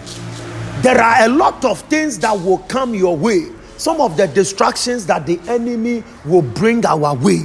there 0.82 1.02
are 1.02 1.26
a 1.26 1.30
lot 1.30 1.64
of 1.66 1.82
things 1.82 2.20
that 2.20 2.34
will 2.34 2.60
come 2.60 2.94
your 2.94 3.16
way. 3.16 3.48
Some 3.78 4.00
of 4.00 4.18
the 4.18 4.28
distractions 4.28 5.06
that 5.08 5.26
the 5.26 5.40
enemy 5.48 6.04
will 6.26 6.42
bring 6.42 6.86
our 6.86 7.16
way 7.16 7.42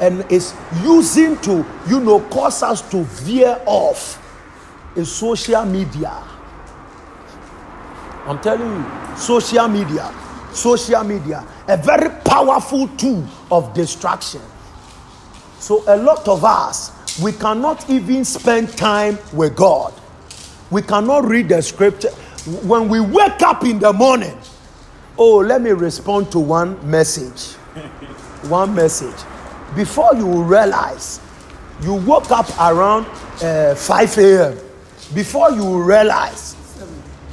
and 0.00 0.24
is 0.30 0.54
using 0.82 1.36
to, 1.38 1.64
you 1.88 2.00
know, 2.00 2.20
cause 2.20 2.62
us 2.62 2.88
to 2.90 3.04
veer 3.04 3.60
off 3.66 4.24
is 4.96 5.10
social 5.10 5.64
media. 5.64 6.12
I'm 8.26 8.38
telling 8.40 8.68
you, 8.68 9.16
social 9.16 9.68
media 9.68 10.14
social 10.52 11.04
media, 11.04 11.44
a 11.68 11.76
very 11.76 12.08
powerful 12.24 12.88
tool 12.96 13.24
of 13.50 13.72
distraction. 13.74 14.40
So, 15.60 15.84
a 15.86 15.96
lot 15.96 16.26
of 16.26 16.44
us, 16.44 16.92
we 17.20 17.32
cannot 17.32 17.88
even 17.90 18.24
spend 18.24 18.76
time 18.76 19.18
with 19.32 19.54
God. 19.54 19.92
We 20.70 20.82
cannot 20.82 21.24
read 21.26 21.50
the 21.50 21.60
scripture. 21.60 22.10
When 22.64 22.88
we 22.88 23.00
wake 23.00 23.42
up 23.42 23.64
in 23.64 23.78
the 23.78 23.92
morning, 23.92 24.36
oh, 25.18 25.38
let 25.38 25.60
me 25.60 25.70
respond 25.70 26.32
to 26.32 26.38
one 26.38 26.78
message. 26.88 27.54
one 28.48 28.74
message. 28.74 29.16
Before 29.76 30.14
you 30.14 30.42
realize, 30.42 31.20
you 31.82 31.94
woke 31.94 32.30
up 32.30 32.48
around 32.58 33.06
uh, 33.42 33.74
5 33.74 34.18
a.m. 34.18 34.58
Before 35.14 35.50
you 35.50 35.82
realize, 35.82 36.56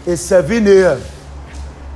it's 0.06 0.22
7 0.22 0.68
a.m. 0.68 1.02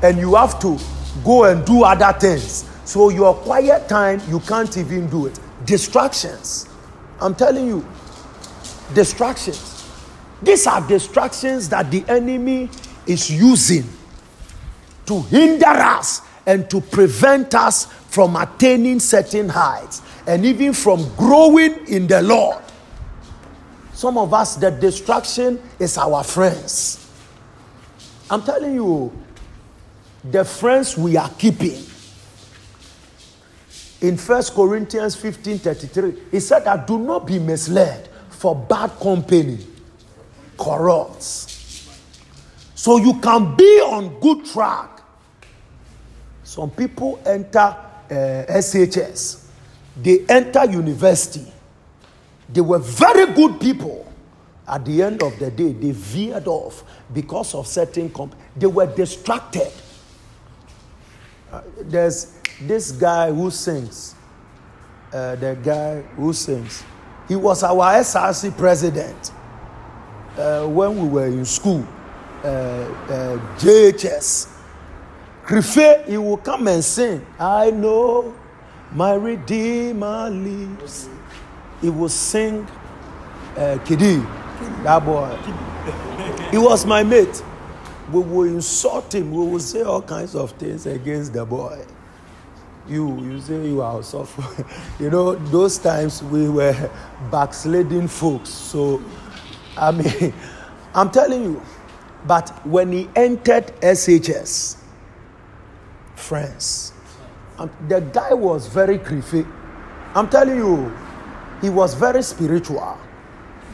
And 0.01 0.17
you 0.17 0.35
have 0.35 0.59
to 0.61 0.77
go 1.23 1.45
and 1.45 1.65
do 1.65 1.83
other 1.83 2.17
things. 2.19 2.69
So 2.85 3.09
your 3.09 3.33
quiet 3.35 3.87
time, 3.87 4.21
you 4.29 4.39
can't 4.39 4.75
even 4.77 5.09
do 5.09 5.27
it. 5.27 5.39
Distractions. 5.65 6.67
I'm 7.21 7.35
telling 7.35 7.67
you, 7.67 7.85
distractions. 8.93 9.85
These 10.41 10.67
are 10.67 10.85
distractions 10.87 11.69
that 11.69 11.91
the 11.91 12.03
enemy 12.07 12.69
is 13.05 13.29
using 13.29 13.83
to 15.05 15.21
hinder 15.23 15.65
us 15.67 16.21
and 16.45 16.69
to 16.69 16.81
prevent 16.81 17.53
us 17.53 17.85
from 17.85 18.35
attaining 18.35 18.99
certain 18.99 19.49
heights 19.49 20.01
and 20.25 20.45
even 20.45 20.73
from 20.73 21.13
growing 21.15 21.87
in 21.87 22.07
the 22.07 22.21
Lord. 22.21 22.63
Some 23.93 24.17
of 24.17 24.33
us, 24.33 24.55
the 24.55 24.71
distraction 24.71 25.61
is 25.77 25.97
our 25.97 26.23
friends. 26.23 27.05
I'm 28.29 28.41
telling 28.43 28.75
you, 28.75 29.11
the 30.23 30.43
friends 30.43 30.97
we 30.97 31.17
are 31.17 31.29
keeping. 31.37 31.83
In 34.01 34.17
First 34.17 34.53
Corinthians 34.53 35.15
15 35.15 35.59
33, 35.59 36.15
he 36.31 36.39
said 36.39 36.63
that 36.65 36.87
do 36.87 36.97
not 36.97 37.27
be 37.27 37.37
misled, 37.39 38.09
for 38.29 38.55
bad 38.55 38.91
company 38.99 39.59
corrupts. 40.57 41.89
So 42.75 42.97
you 42.97 43.19
can 43.19 43.55
be 43.55 43.81
on 43.81 44.19
good 44.19 44.45
track. 44.45 45.01
Some 46.43 46.71
people 46.71 47.21
enter 47.25 47.59
uh, 47.59 47.75
SHS, 48.09 49.45
they 50.01 50.25
enter 50.27 50.65
university. 50.65 51.51
They 52.51 52.61
were 52.61 52.79
very 52.79 53.33
good 53.33 53.59
people. 53.59 54.05
At 54.67 54.85
the 54.85 55.01
end 55.03 55.21
of 55.23 55.37
the 55.39 55.51
day, 55.51 55.73
they 55.73 55.91
veered 55.91 56.47
off 56.47 56.83
because 57.13 57.53
of 57.53 57.67
certain 57.67 58.09
comp. 58.09 58.35
They 58.55 58.67
were 58.67 58.85
distracted. 58.85 59.71
There's 61.81 62.33
this 62.61 62.91
guy 62.91 63.31
who 63.31 63.51
sings. 63.51 64.15
Uh, 65.11 65.35
the 65.35 65.57
guy 65.63 66.01
who 66.15 66.33
sings. 66.33 66.83
He 67.27 67.35
was 67.35 67.63
our 67.63 67.93
SRC 67.95 68.55
president 68.57 69.31
uh, 70.37 70.65
when 70.67 71.01
we 71.01 71.07
were 71.07 71.27
in 71.27 71.45
school. 71.45 71.85
Uh, 72.43 72.47
uh, 72.47 73.57
JHS. 73.57 74.55
Krife, 75.45 76.05
he 76.07 76.17
will 76.17 76.37
come 76.37 76.67
and 76.67 76.83
sing. 76.83 77.25
I 77.39 77.71
know 77.71 78.35
my 78.91 79.13
Redeemer 79.15 80.29
lives. 80.29 81.09
He 81.81 81.89
will 81.89 82.09
sing 82.09 82.67
uh, 83.57 83.77
that 84.83 84.99
boy. 85.03 85.35
He 86.51 86.57
was 86.57 86.85
my 86.85 87.03
mate. 87.03 87.43
We 88.11 88.21
will 88.21 88.43
insult 88.43 89.13
him. 89.13 89.31
We 89.31 89.45
will 89.45 89.59
say 89.59 89.81
all 89.81 90.01
kinds 90.01 90.35
of 90.35 90.51
things 90.53 90.85
against 90.85 91.33
the 91.33 91.45
boy. 91.45 91.85
You, 92.87 93.21
you 93.21 93.39
say 93.39 93.67
you 93.67 93.81
are 93.81 94.01
suffer. 94.01 94.65
you 94.99 95.09
know, 95.11 95.35
those 95.35 95.77
times 95.77 96.23
we 96.23 96.49
were 96.49 96.89
backsliding 97.31 98.07
folks. 98.07 98.49
So, 98.49 99.01
I 99.77 99.91
mean, 99.91 100.33
I'm 100.95 101.11
telling 101.11 101.43
you. 101.43 101.61
But 102.25 102.49
when 102.65 102.91
he 102.91 103.09
entered 103.15 103.67
SHS, 103.81 104.77
friends, 106.15 106.93
um, 107.57 107.69
the 107.87 108.01
guy 108.01 108.33
was 108.33 108.67
very 108.67 108.97
creepy. 108.97 109.45
I'm 110.15 110.27
telling 110.29 110.57
you, 110.57 110.91
he 111.61 111.69
was 111.69 111.93
very 111.93 112.23
spiritual. 112.23 112.97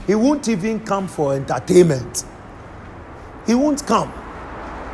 He 0.05 0.13
won't 0.15 0.47
even 0.47 0.79
come 0.81 1.07
for 1.07 1.33
entertainment. 1.33 2.25
He 3.47 3.55
won't 3.55 3.85
come. 3.85 4.11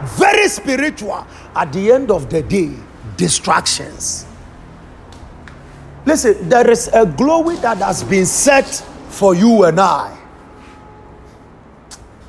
Very 0.04 0.48
spiritual. 0.48 1.26
At 1.56 1.74
the 1.74 1.92
end 1.92 2.12
of 2.12 2.30
the 2.30 2.42
day, 2.42 2.74
distractions. 3.18 4.26
Listen, 6.06 6.50
there 6.50 6.70
is 6.70 6.90
a 6.94 7.06
glory 7.06 7.58
that 7.58 7.78
has 7.78 8.04
been 8.04 8.26
set 8.26 8.66
for 9.10 9.36
you 9.36 9.66
and 9.66 9.80
I. 9.80 10.18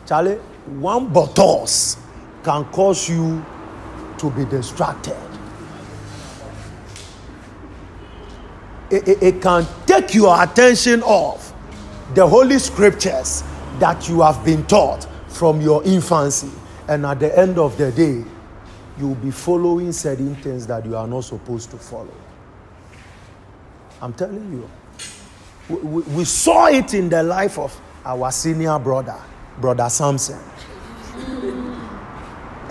Charlie, 0.07 0.35
one 0.79 1.09
bottles 1.13 1.97
can 2.45 2.65
cause 2.67 3.09
you 3.09 3.45
to 4.19 4.31
be 4.31 4.45
distracted. 4.45 5.17
It, 8.91 9.09
it, 9.09 9.23
it 9.23 9.43
can 9.43 9.67
take 9.87 10.15
your 10.15 10.41
attention 10.43 11.03
off 11.03 11.55
the 12.15 12.27
holy 12.27 12.59
scriptures 12.59 13.43
that 13.79 14.07
you 14.09 14.21
have 14.21 14.45
been 14.45 14.67
taught 14.67 15.07
from 15.29 15.63
your 15.63 15.83
infancy. 15.85 16.51
And 16.89 17.07
at 17.07 17.21
the 17.21 17.39
end 17.39 17.59
of 17.59 17.79
the 17.79 17.93
day, 17.93 18.25
you'll 18.99 19.15
be 19.15 19.31
following 19.31 19.93
certain 19.93 20.35
things 20.37 20.67
that 20.67 20.85
you 20.85 20.97
are 20.97 21.07
not 21.07 21.23
supposed 21.25 21.71
to 21.71 21.79
follow. 21.79 22.13
I'm 24.01 24.13
telling 24.13 24.53
you. 24.53 24.69
We, 25.69 25.77
we, 25.77 26.03
we 26.17 26.25
saw 26.25 26.67
it 26.67 26.93
in 26.95 27.09
the 27.09 27.23
life 27.23 27.59
of 27.59 27.79
our 28.05 28.33
senior 28.33 28.79
brother, 28.79 29.19
Brother 29.61 29.89
Samson. 29.89 30.39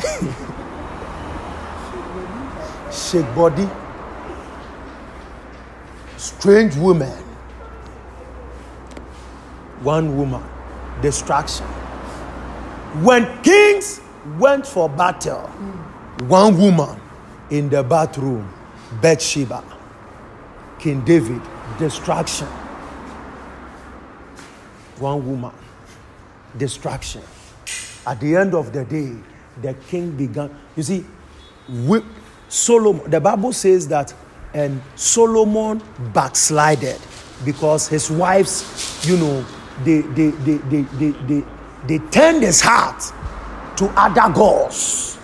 Shake 2.92 3.34
body, 3.34 3.68
strange 6.18 6.76
woman, 6.76 7.18
one 9.82 10.18
woman, 10.18 10.44
distraction. 11.02 11.66
When 13.00 13.42
kings 13.42 14.02
went 14.38 14.68
for 14.68 14.90
battle, 14.90 15.48
one 16.28 16.58
woman 16.58 17.00
in 17.50 17.70
the 17.70 17.84
bathroom, 17.84 18.52
Bathsheba, 19.02 19.64
King 20.78 21.00
David, 21.06 21.42
distraction. 21.80 22.48
One 25.00 25.26
woman, 25.26 25.54
distraction. 26.58 27.22
At 28.06 28.20
the 28.20 28.36
end 28.36 28.54
of 28.54 28.74
the 28.74 28.84
day, 28.84 29.16
the 29.62 29.74
king 29.88 30.12
began. 30.12 30.50
You 30.76 30.84
see, 30.84 31.06
we, 31.70 32.02
Solomon, 32.50 33.10
the 33.10 33.22
Bible 33.22 33.54
says 33.54 33.88
that, 33.88 34.14
and 34.54 34.82
Solomon 34.96 35.82
backslided 36.14 37.00
because 37.46 37.88
his 37.88 38.12
wives, 38.12 39.00
you 39.08 39.16
know, 39.18 39.46
they 39.86 40.02
they 40.02 40.32
they 40.32 40.58
they 40.58 40.82
they, 40.82 41.12
they, 41.12 41.44
they 41.88 41.98
turned 41.98 42.44
his 42.44 42.62
heart 42.62 43.02
to 43.78 43.86
other 44.00 44.34
gods, 44.34 45.18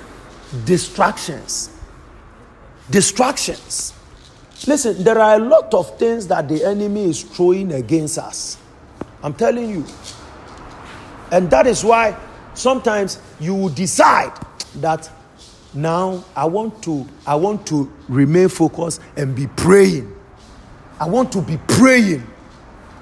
distractions, 0.66 1.70
distractions. 2.90 3.94
Listen, 4.66 5.04
there 5.04 5.20
are 5.20 5.36
a 5.36 5.40
lot 5.40 5.74
of 5.74 5.98
things 6.00 6.28
that 6.28 6.48
the 6.48 6.64
enemy 6.66 7.10
is 7.10 7.22
throwing 7.24 7.72
against 7.74 8.18
us. 8.18 8.58
I'm 9.22 9.34
telling 9.34 9.70
you. 9.70 9.86
And 11.32 11.50
that 11.52 11.68
is 11.68 11.84
why 11.84 12.18
sometimes 12.54 13.20
you 13.40 13.54
will 13.54 13.70
decide 13.70 14.34
that 14.76 15.10
now 15.74 16.24
I 16.36 16.46
want 16.46 16.82
to 16.84 17.08
I 17.26 17.36
want 17.36 17.68
to 17.68 17.92
remain 18.08 18.50
focused 18.50 19.02
and 19.16 19.36
be 19.36 19.48
praying. 19.48 20.14
I 21.00 21.08
want 21.08 21.32
to 21.34 21.42
be 21.42 21.58
praying. 21.68 22.26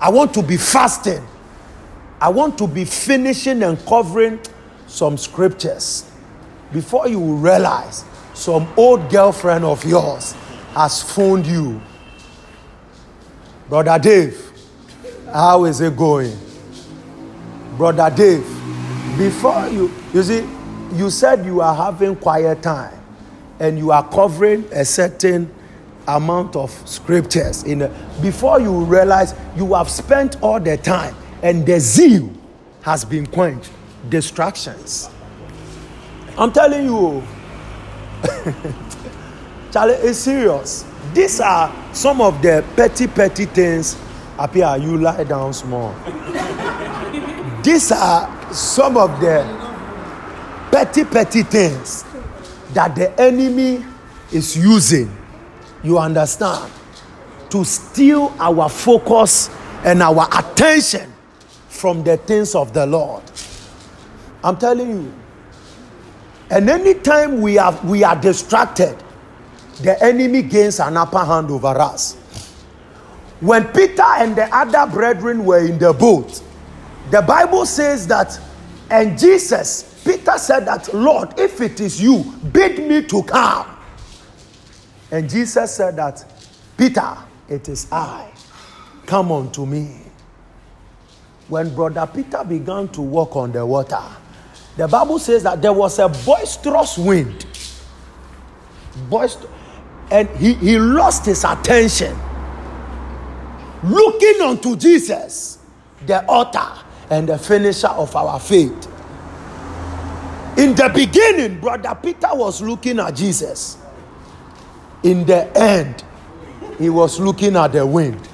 I 0.02 0.10
want 0.10 0.34
to 0.34 0.44
be 0.44 0.58
fasting. 0.58 1.26
I 2.20 2.30
want 2.30 2.58
to 2.60 2.68
be 2.68 2.86
finishing 2.86 3.62
and 3.64 3.78
covering 3.86 4.40
some 4.88 5.18
scriptures 5.18 6.10
before 6.72 7.08
you 7.08 7.20
realize 7.36 8.06
some 8.34 8.68
old 8.78 9.10
girlfriend 9.10 9.66
of 9.66 9.84
yours 9.86 10.34
has 10.74 11.02
phoned 11.02 11.46
you. 11.46 11.82
Brother 13.70 13.98
Dave, 14.00 14.52
how 15.32 15.66
is 15.66 15.82
it 15.82 15.98
going? 15.98 16.38
Brother 17.78 18.14
Dave, 18.16 18.46
before 19.18 19.68
you, 19.70 19.92
you 20.14 20.24
see, 20.24 20.48
you 20.94 21.10
said 21.10 21.46
you 21.46 21.62
are 21.62 21.76
having 21.76 22.16
quiet 22.16 22.62
time 22.62 22.98
and 23.60 23.78
you 23.78 23.92
are 23.92 24.08
covering 24.10 24.66
a 24.72 24.86
certain 24.86 25.54
amount 26.08 26.56
of 26.56 26.72
scriptures 26.88 27.64
in 27.64 27.82
a, 27.82 27.90
before 28.22 28.60
you 28.60 28.84
realize 28.84 29.34
you 29.56 29.74
have 29.74 29.90
spent 29.90 30.42
all 30.42 30.60
the 30.60 30.78
time 30.78 31.16
and 31.46 31.66
the 31.66 31.80
zeal 31.80 32.30
has 32.82 33.06
been 33.06 33.26
quenched 33.26 33.72
distractions 34.10 35.10
i'm 36.38 36.52
telling 36.52 36.86
you 36.86 37.24
Charlie, 39.76 39.96
it's 39.96 40.20
serious. 40.20 40.86
These 41.14 41.42
are 41.42 41.70
some 41.94 42.22
of 42.22 42.42
the 42.42 42.64
petty, 42.78 43.08
petty 43.08 43.46
things. 43.46 43.98
Appear, 44.38 44.78
you 44.78 44.98
lie 44.98 45.24
down 45.26 45.54
small. 45.54 45.94
These 47.62 47.92
are 47.92 48.54
some 48.54 48.96
of 48.96 49.20
the 49.20 49.44
petty, 50.72 51.04
petty 51.04 51.44
things 51.44 52.06
that 52.74 52.96
the 52.96 53.20
enemy 53.20 53.84
is 54.32 54.56
using. 54.58 55.14
You 55.84 55.98
understand? 56.00 56.72
To 57.50 57.66
steal 57.66 58.34
our 58.40 58.70
focus 58.70 59.50
and 59.84 60.02
our 60.02 60.26
attention 60.32 61.12
from 61.86 62.04
the 62.04 62.18
things 62.18 62.56
of 62.56 62.74
the 62.74 62.84
Lord. 62.84 63.22
I'm 64.44 64.58
telling 64.58 64.90
you. 64.90 65.14
And 66.50 66.68
anytime 66.68 67.42
we 67.42 67.60
are 67.60 67.80
we 67.86 68.04
are 68.04 68.20
distracted, 68.20 68.98
the 69.84 70.04
enemy 70.04 70.42
gains 70.42 70.80
an 70.80 70.98
upper 70.98 71.24
hand 71.24 71.52
over 71.52 71.68
us. 71.68 72.16
When 73.40 73.66
Peter 73.66 74.02
and 74.02 74.36
the 74.36 74.46
other 74.52 74.92
brethren 74.92 75.46
were 75.46 75.64
in 75.64 75.78
the 75.78 75.94
boat, 75.94 76.42
the 77.12 77.22
Bible 77.22 77.68
says 77.68 78.08
that, 78.08 78.40
and 78.90 79.16
Jesus, 79.16 80.02
Peter 80.04 80.40
said 80.40 80.66
that, 80.66 80.92
Lord, 80.92 81.40
if 81.40 81.62
it 81.62 81.80
is 81.80 82.02
you, 82.02 82.24
bid 82.52 82.80
me 82.80 83.04
to 83.04 83.22
come. 83.22 83.68
And 85.12 85.30
Jesus 85.30 85.76
said 85.76 85.98
that, 85.98 86.26
Peter, 86.80 87.16
it 87.48 87.70
is 87.70 87.88
I. 87.92 88.32
Come 89.06 89.32
unto 89.32 89.68
me. 89.68 90.05
When 91.48 91.74
brother 91.76 92.10
Peter 92.12 92.44
began 92.44 92.88
to 92.90 93.02
walk 93.02 93.36
on 93.36 93.52
the 93.52 93.66
water, 93.66 94.02
the 94.78 94.88
Bible 94.88 95.20
says 95.20 95.44
that 95.44 95.62
there 95.62 95.74
was 95.74 96.00
a 96.00 96.10
boisterous 96.10 96.98
wind. 96.98 97.46
Boister- 99.10 99.50
and 100.12 100.30
he, 100.38 100.54
he 100.56 100.78
lost 100.80 101.26
his 101.26 101.44
attention. 101.44 102.18
Looking 103.84 104.42
unto 104.42 104.76
Jesus, 104.76 105.60
the 106.06 106.24
author 106.26 106.84
and 107.10 107.30
the 107.30 107.38
finisher 107.38 107.88
of 107.88 108.16
our 108.16 108.40
faith. 108.40 108.88
In 110.58 110.74
the 110.76 110.90
beginning, 110.94 111.60
brother 111.60 111.98
Peter 112.02 112.30
was 112.32 112.62
looking 112.62 113.00
at 113.00 113.16
Jesus. 113.16 113.78
In 115.04 115.26
the 115.26 115.56
end, 115.58 116.04
he 116.80 116.90
was 116.90 117.20
looking 117.20 117.56
at 117.56 117.74
the 117.74 117.86
wind. 117.86 118.28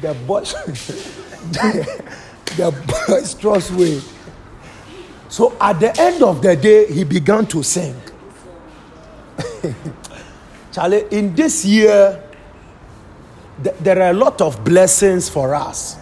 The 0.00 0.14
boys, 0.14 0.54
the, 2.56 2.84
boisterous 3.06 3.70
wind. 3.70 4.04
So 5.28 5.56
at 5.60 5.80
the 5.80 5.98
end 6.00 6.22
of 6.22 6.42
the 6.42 6.56
day, 6.56 6.92
he 6.92 7.04
began 7.04 7.46
to 7.46 7.62
sing. 7.62 7.94
Charlie, 10.72 11.04
in 11.10 11.34
this 11.34 11.64
year, 11.64 12.22
th- 13.62 13.76
there 13.80 14.02
are 14.02 14.10
a 14.10 14.14
lot 14.14 14.40
of 14.40 14.62
blessings 14.64 15.28
for 15.28 15.54
us. 15.54 15.96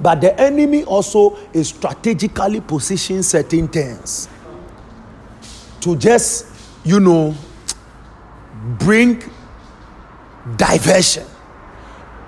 But 0.00 0.20
the 0.20 0.40
enemy 0.40 0.84
also 0.84 1.38
is 1.52 1.68
strategically 1.68 2.60
positioning 2.60 3.22
certain 3.22 3.68
things 3.68 4.28
to 5.80 5.96
just, 5.96 6.46
you 6.84 7.00
know, 7.00 7.34
bring 8.78 9.22
diversion 10.56 11.24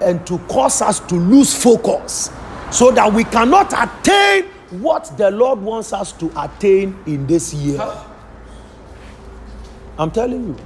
and 0.01 0.27
to 0.27 0.39
cause 0.41 0.83
us 0.83 1.01
to 1.01 1.15
lose 1.15 1.55
focus 1.55 2.31
so 2.71 2.91
that 2.93 3.13
we 3.13 3.25
cannot 3.25 3.73
attain 3.73 4.45
what 4.71 5.13
the 5.17 5.31
Lord 5.31 5.61
wants 5.61 5.93
us 5.93 6.13
to 6.13 6.33
attain 6.41 6.97
in 7.07 7.27
this 7.27 7.53
year. 7.53 7.81
I'm 9.99 10.11
telling 10.11 10.49
you. 10.49 10.57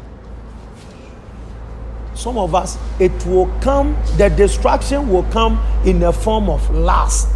Some 2.14 2.38
of 2.38 2.54
us, 2.54 2.78
it 3.00 3.12
will 3.26 3.46
come, 3.60 3.96
the 4.16 4.28
distraction 4.28 5.08
will 5.08 5.24
come 5.24 5.58
in 5.84 5.98
the 5.98 6.12
form 6.12 6.48
of 6.48 6.68
lust. 6.70 7.28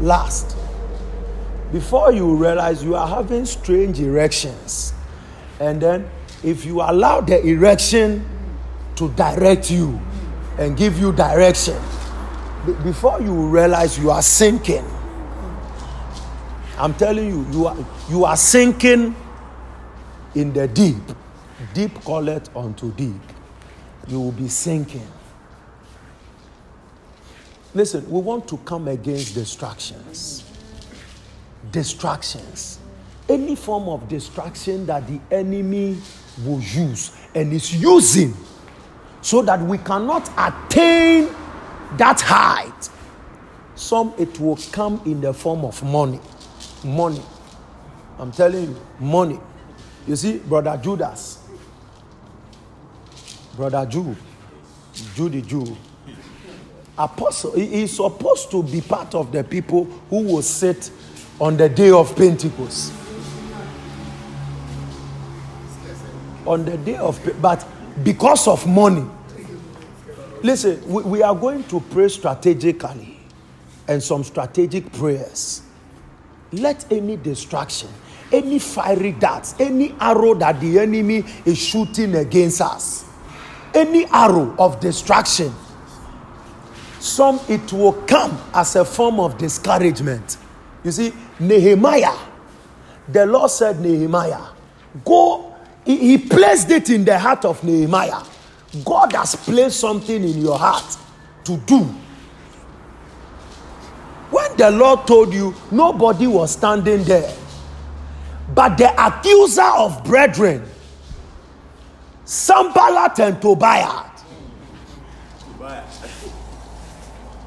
Lust. 0.00 0.56
Before 1.72 2.10
you 2.10 2.34
realize 2.34 2.82
you 2.82 2.94
are 2.96 3.06
having 3.06 3.44
strange 3.44 4.00
erections. 4.00 4.94
And 5.60 5.80
then, 5.80 6.10
if 6.42 6.64
you 6.64 6.80
allow 6.80 7.20
the 7.20 7.44
erection 7.46 8.26
to 8.96 9.10
direct 9.10 9.70
you 9.70 10.00
and 10.60 10.76
give 10.76 10.98
you 10.98 11.10
direction, 11.10 11.80
before 12.84 13.20
you 13.22 13.48
realize 13.48 13.98
you 13.98 14.10
are 14.10 14.20
sinking, 14.20 14.84
I'm 16.76 16.92
telling 16.94 17.28
you, 17.28 17.46
you 17.50 17.66
are, 17.66 17.76
you 18.10 18.24
are 18.26 18.36
sinking 18.36 19.16
in 20.34 20.52
the 20.52 20.68
deep. 20.68 20.96
Deep 21.72 22.02
calleth 22.04 22.54
unto 22.54 22.92
deep. 22.92 23.22
You 24.06 24.20
will 24.20 24.32
be 24.32 24.48
sinking. 24.48 25.06
Listen, 27.72 28.08
we 28.10 28.20
want 28.20 28.46
to 28.48 28.58
come 28.58 28.88
against 28.88 29.34
distractions. 29.34 30.44
Distractions. 31.70 32.80
Any 33.30 33.56
form 33.56 33.88
of 33.88 34.08
distraction 34.08 34.84
that 34.86 35.06
the 35.06 35.20
enemy 35.30 35.96
will 36.44 36.60
use 36.60 37.16
and 37.34 37.50
is 37.50 37.74
using 37.80 38.34
so 39.22 39.42
that 39.42 39.60
we 39.60 39.78
cannot 39.78 40.28
attain 40.38 41.28
that 41.96 42.20
height. 42.20 42.88
Some 43.74 44.14
it 44.18 44.38
will 44.38 44.58
come 44.72 45.00
in 45.04 45.20
the 45.20 45.32
form 45.32 45.64
of 45.64 45.82
money. 45.82 46.20
Money. 46.84 47.22
I'm 48.18 48.32
telling 48.32 48.62
you, 48.64 48.76
money. 48.98 49.40
You 50.06 50.16
see, 50.16 50.38
brother 50.38 50.78
Judas, 50.82 51.46
brother 53.56 53.86
Jew, 53.86 54.16
the 55.16 55.40
Jew, 55.42 55.76
apostle, 56.98 57.52
he 57.52 57.82
is 57.82 57.96
supposed 57.96 58.50
to 58.50 58.62
be 58.62 58.80
part 58.80 59.14
of 59.14 59.32
the 59.32 59.44
people 59.44 59.84
who 60.08 60.22
will 60.24 60.42
sit 60.42 60.90
on 61.40 61.56
the 61.56 61.68
day 61.68 61.90
of 61.90 62.14
Pentecost. 62.16 62.92
On 66.46 66.64
the 66.64 66.76
day 66.78 66.96
of, 66.96 67.20
but 67.40 67.66
because 68.02 68.48
of 68.48 68.66
money, 68.66 69.06
listen, 70.42 70.80
we, 70.88 71.02
we 71.02 71.22
are 71.22 71.34
going 71.34 71.64
to 71.64 71.80
pray 71.80 72.08
strategically 72.08 73.18
and 73.88 74.02
some 74.02 74.24
strategic 74.24 74.92
prayers. 74.92 75.62
Let 76.52 76.90
any 76.92 77.16
distraction, 77.16 77.88
any 78.32 78.58
fiery 78.58 79.12
darts, 79.12 79.54
any 79.58 79.94
arrow 80.00 80.34
that 80.34 80.60
the 80.60 80.78
enemy 80.78 81.24
is 81.44 81.58
shooting 81.58 82.14
against 82.16 82.60
us, 82.60 83.04
any 83.74 84.06
arrow 84.06 84.54
of 84.58 84.80
distraction, 84.80 85.52
some 86.98 87.40
it 87.48 87.72
will 87.72 87.92
come 87.92 88.38
as 88.52 88.76
a 88.76 88.84
form 88.84 89.20
of 89.20 89.38
discouragement. 89.38 90.36
You 90.84 90.92
see, 90.92 91.12
Nehemiah, 91.38 92.16
the 93.08 93.26
Lord 93.26 93.50
said, 93.50 93.80
Nehemiah, 93.80 94.48
go. 95.04 95.39
He, 95.90 95.96
he 95.96 96.18
placed 96.18 96.70
it 96.70 96.88
in 96.90 97.04
the 97.04 97.18
heart 97.18 97.44
of 97.44 97.64
Nehemiah. 97.64 98.22
God 98.84 99.12
has 99.12 99.34
placed 99.34 99.80
something 99.80 100.22
in 100.22 100.40
your 100.40 100.56
heart 100.56 100.96
to 101.42 101.56
do. 101.56 101.80
When 104.30 104.56
the 104.56 104.70
Lord 104.70 105.08
told 105.08 105.34
you, 105.34 105.52
nobody 105.72 106.28
was 106.28 106.52
standing 106.52 107.02
there. 107.02 107.34
But 108.54 108.78
the 108.78 108.92
accuser 109.04 109.62
of 109.64 110.04
brethren, 110.04 110.64
Sanballat 112.24 113.18
and 113.18 113.42
Tobiah, 113.42 114.04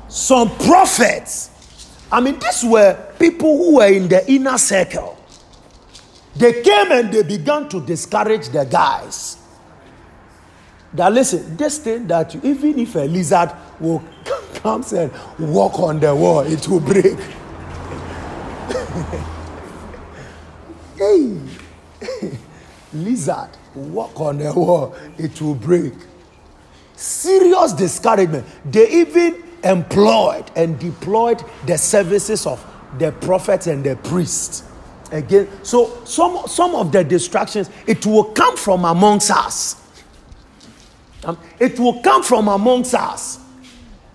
some 0.10 0.50
prophets, 0.58 1.50
I 2.12 2.20
mean, 2.20 2.40
these 2.40 2.66
were 2.66 3.14
people 3.18 3.58
who 3.58 3.76
were 3.78 3.88
in 3.88 4.10
the 4.10 4.30
inner 4.30 4.58
circle. 4.58 5.23
They 6.36 6.62
came 6.64 6.92
and 6.92 7.14
they 7.14 7.24
began 7.24 7.70
to 7.70 7.80
discourage 7.86 8.50
the 8.50 8.66
guys. 8.66 9.38
That 10.94 11.14
listen, 11.14 11.56
this 11.58 11.80
thing 11.80 12.08
that 12.08 12.34
you, 12.34 12.42
even 12.44 12.80
if 12.80 12.96
a 12.96 13.00
lizard 13.00 13.52
will 13.80 14.04
come 14.56 14.84
and 14.94 15.12
walk 15.40 15.80
on 15.80 16.00
the 16.00 16.14
wall, 16.16 16.42
it 16.42 16.68
will 16.68 16.80
break. 16.80 17.18
hey, 20.98 21.40
lizard 22.94 23.50
walk 23.76 24.20
on 24.20 24.38
the 24.38 24.54
wall, 24.54 24.96
it 25.18 25.42
will 25.42 25.56
break. 25.56 25.94
Serious 26.96 27.74
discouragement. 27.74 28.46
They 28.66 28.90
even 29.02 29.44
employed 29.64 30.52
and 30.56 30.78
deployed 30.80 31.44
the 31.66 31.78
services 31.78 32.46
of 32.46 32.64
the 33.00 33.12
prophets 33.12 33.68
and 33.68 33.84
the 33.84 33.96
priests. 33.96 34.64
Again, 35.14 35.48
so 35.62 36.04
some 36.06 36.48
some 36.48 36.74
of 36.74 36.92
the 36.92 37.04
distractions 37.04 37.70
it 37.86 38.04
will 38.06 38.26
come 38.26 38.58
from 38.58 38.84
amongst 38.84 39.30
us. 39.30 39.80
Um, 41.24 41.38
it 41.60 41.80
will 41.80 42.02
come 42.02 42.24
from 42.24 42.48
amongst 42.48 42.96
us. 42.96 43.40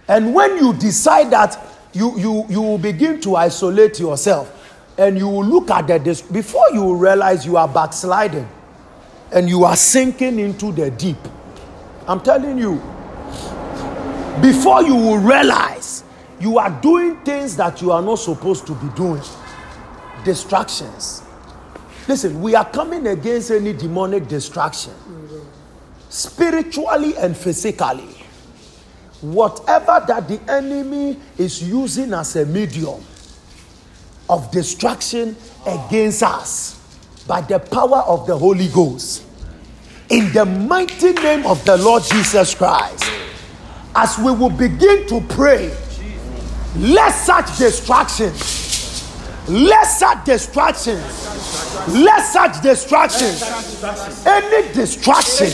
And 0.09 0.35
when 0.35 0.57
you 0.57 0.75
decide 0.75 1.31
that 1.31 1.57
you, 1.93 2.19
you, 2.19 2.47
you 2.49 2.61
will 2.61 2.79
begin 2.79 3.21
to 3.23 3.37
isolate 3.37 4.01
yourself 4.01 4.55
and 4.99 5.17
you 5.17 5.29
will 5.29 5.45
look 5.45 5.71
at 5.71 5.87
the 5.87 5.99
dis- 5.99 6.23
before 6.23 6.67
you 6.73 6.95
realize 6.97 7.47
you 7.47 7.57
are 7.57 7.69
backsliding 7.69 8.49
and 9.33 9.49
you 9.49 9.65
are 9.65 9.77
sinking 9.77 10.39
into 10.39 10.73
the 10.73 10.91
deep. 10.91 11.17
I'm 12.07 12.21
telling 12.21 12.59
you, 12.59 12.77
before 14.43 14.83
you 14.83 14.97
will 14.97 15.19
realize 15.19 16.05
you 16.41 16.59
are 16.59 16.71
doing 16.81 17.17
things 17.21 17.57
that 17.57 17.81
you 17.81 17.93
are 17.93 18.03
not 18.03 18.17
supposed 18.17 18.67
to 18.67 18.75
be 18.75 18.89
doing. 18.97 19.23
Distractions. 20.25 21.23
Listen, 22.07 22.41
we 22.41 22.55
are 22.55 22.69
coming 22.69 23.07
against 23.07 23.51
any 23.51 23.73
demonic 23.73 24.29
distraction, 24.29 24.93
spiritually 26.09 27.17
and 27.17 27.37
physically. 27.37 28.15
Whatever 29.21 30.05
that 30.07 30.29
the 30.29 30.41
enemy 30.51 31.19
is 31.37 31.63
using 31.63 32.15
as 32.15 32.37
a 32.37 32.47
medium 32.47 33.03
of 34.29 34.51
distraction 34.51 35.37
against 35.67 36.23
us 36.23 36.81
by 37.27 37.41
the 37.41 37.59
power 37.59 38.03
of 38.07 38.27
the 38.27 38.37
Holy 38.37 38.69
Ghost, 38.69 39.25
in 40.09 40.33
the 40.33 40.45
mighty 40.45 41.13
name 41.13 41.45
of 41.47 41.65
the 41.65 41.77
Lord 41.77 42.03
Jesus 42.05 42.55
Christ, 42.55 43.05
as 43.95 44.17
we 44.19 44.33
will 44.33 44.51
begin 44.51 45.07
to 45.09 45.21
pray, 45.29 45.75
let 46.77 47.11
such 47.11 47.59
distractions, 47.59 48.78
such 49.49 50.25
distractions, 50.25 51.03
such 52.33 52.63
distractions, 52.63 53.43
any 54.27 54.73
distraction, 54.75 55.47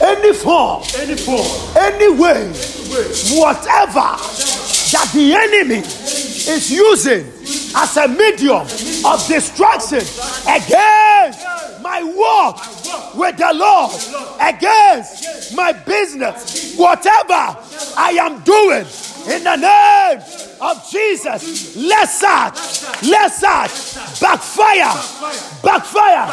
any 0.00 0.32
form, 0.32 0.82
any 0.98 1.16
form, 1.16 1.46
any 1.76 2.10
way, 2.10 2.48
whatever 3.38 4.16
that 4.90 5.08
the 5.14 5.34
enemy 5.34 5.78
is 5.78 6.70
using 6.70 7.24
as 7.76 7.96
a 7.96 8.08
medium 8.08 8.62
of 9.06 9.26
distraction 9.28 10.00
against 10.48 11.46
my 11.82 12.02
walk 12.02 12.56
with 13.14 13.36
the 13.36 13.52
Lord, 13.54 13.92
against 14.40 15.54
my 15.54 15.72
business, 15.72 16.74
whatever 16.76 17.56
I 17.96 18.16
am 18.20 18.40
doing 18.40 18.84
in 19.28 19.44
the 19.44 19.56
name 19.56 20.18
of 20.60 20.90
Jesus, 20.90 21.76
let 21.76 22.08
such, 22.08 23.02
let 23.02 23.32
such 23.32 24.20
backfire, 24.20 24.94
backfire, 25.62 26.26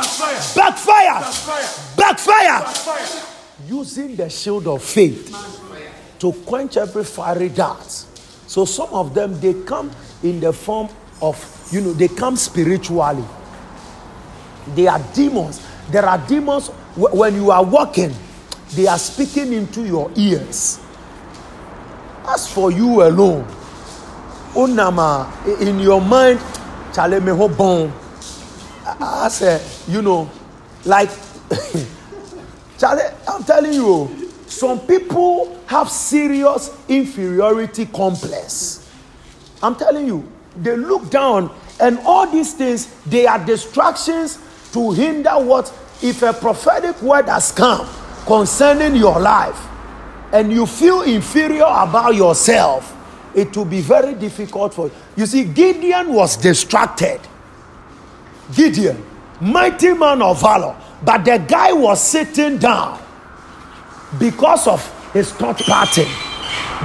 backfire, 0.55 1.21
backfire. 1.95 3.23
using 3.67 4.15
the 4.15 4.29
shield 4.29 4.67
of 4.67 4.83
faith 4.83 5.33
to 6.19 6.31
quench 6.45 6.77
every 6.77 7.03
fiery 7.03 7.49
dart. 7.49 7.89
So 8.47 8.65
some 8.65 8.93
of 8.93 9.13
them 9.13 9.39
they 9.39 9.53
come 9.63 9.91
in 10.23 10.39
the 10.39 10.53
form 10.53 10.89
of 11.21 11.69
you 11.71 11.81
know 11.81 11.93
they 11.93 12.07
come 12.07 12.35
spiritually. 12.35 13.25
They 14.75 14.87
are 14.87 14.99
demons. 15.13 15.65
There 15.89 16.05
are 16.05 16.17
demons 16.27 16.69
when 16.97 17.35
you 17.35 17.51
are 17.51 17.63
walking, 17.63 18.13
they 18.71 18.87
are 18.87 18.97
speaking 18.97 19.53
into 19.53 19.85
your 19.85 20.11
ears. 20.15 20.79
As 22.27 22.51
for 22.51 22.71
you 22.71 23.03
alone, 23.03 23.45
unama 24.53 25.27
in 25.61 25.79
your 25.79 26.01
mind, 26.01 26.39
chale 26.93 27.21
me 27.21 27.31
ho 27.31 27.47
bon. 27.47 27.91
I 28.85 29.27
say, 29.29 29.61
you 29.87 30.01
know, 30.01 30.29
like 30.85 31.09
Charlie, 32.77 33.03
I'm 33.27 33.43
telling 33.43 33.73
you, 33.73 34.31
some 34.47 34.79
people 34.81 35.57
have 35.67 35.89
serious 35.89 36.75
inferiority 36.87 37.85
complex. 37.85 38.89
I'm 39.61 39.75
telling 39.75 40.07
you, 40.07 40.29
they 40.55 40.75
look 40.75 41.09
down, 41.09 41.51
and 41.79 41.99
all 41.99 42.27
these 42.27 42.53
things 42.53 42.87
they 43.05 43.25
are 43.25 43.43
distractions 43.43 44.39
to 44.73 44.91
hinder 44.91 45.31
what 45.31 45.73
if 46.01 46.21
a 46.21 46.33
prophetic 46.33 47.01
word 47.01 47.25
has 47.27 47.51
come 47.51 47.87
concerning 48.25 48.95
your 48.95 49.19
life, 49.19 49.66
and 50.31 50.51
you 50.51 50.65
feel 50.65 51.01
inferior 51.03 51.65
about 51.65 52.15
yourself. 52.15 52.93
It 53.35 53.55
will 53.55 53.65
be 53.65 53.81
very 53.81 54.13
difficult 54.15 54.73
for 54.73 54.87
you. 54.87 54.93
You 55.15 55.25
see, 55.25 55.43
Gideon 55.43 56.13
was 56.13 56.37
distracted. 56.37 57.19
Gideon, 58.55 59.03
mighty 59.41 59.93
man 59.93 60.21
of 60.21 60.41
valor, 60.41 60.75
but 61.03 61.23
the 61.25 61.37
guy 61.37 61.73
was 61.73 62.01
sitting 62.01 62.57
down 62.57 62.99
because 64.19 64.67
of 64.67 65.11
his 65.13 65.31
thought 65.31 65.59
pattern, 65.59 66.07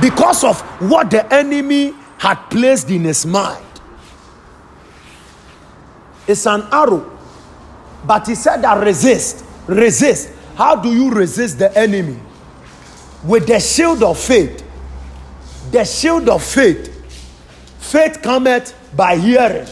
because 0.01 0.45
of 0.45 0.61
what 0.91 1.11
the 1.11 1.33
enemy 1.33 1.95
had 2.19 2.35
placed 2.51 2.91
in 2.91 3.05
his 3.05 3.25
mind. 3.25 3.65
It's 6.27 6.47
an 6.47 6.63
arrow, 6.71 7.19
but 8.05 8.27
he 8.27 8.35
said 8.35 8.63
that 8.63 8.85
resist, 8.85 9.45
resist. 9.67 10.31
How 10.55 10.77
do 10.77 10.93
you 10.93 11.11
resist 11.11 11.59
the 11.59 11.77
enemy? 11.77 12.19
With 13.25 13.47
the 13.47 13.61
shield 13.61 14.03
of 14.03 14.19
faith. 14.19 14.65
The 15.71 15.85
shield 15.85 16.29
of 16.29 16.43
faith. 16.43 16.91
Faith 17.79 18.23
cometh 18.23 18.75
by 18.97 19.17
hearing, 19.17 19.67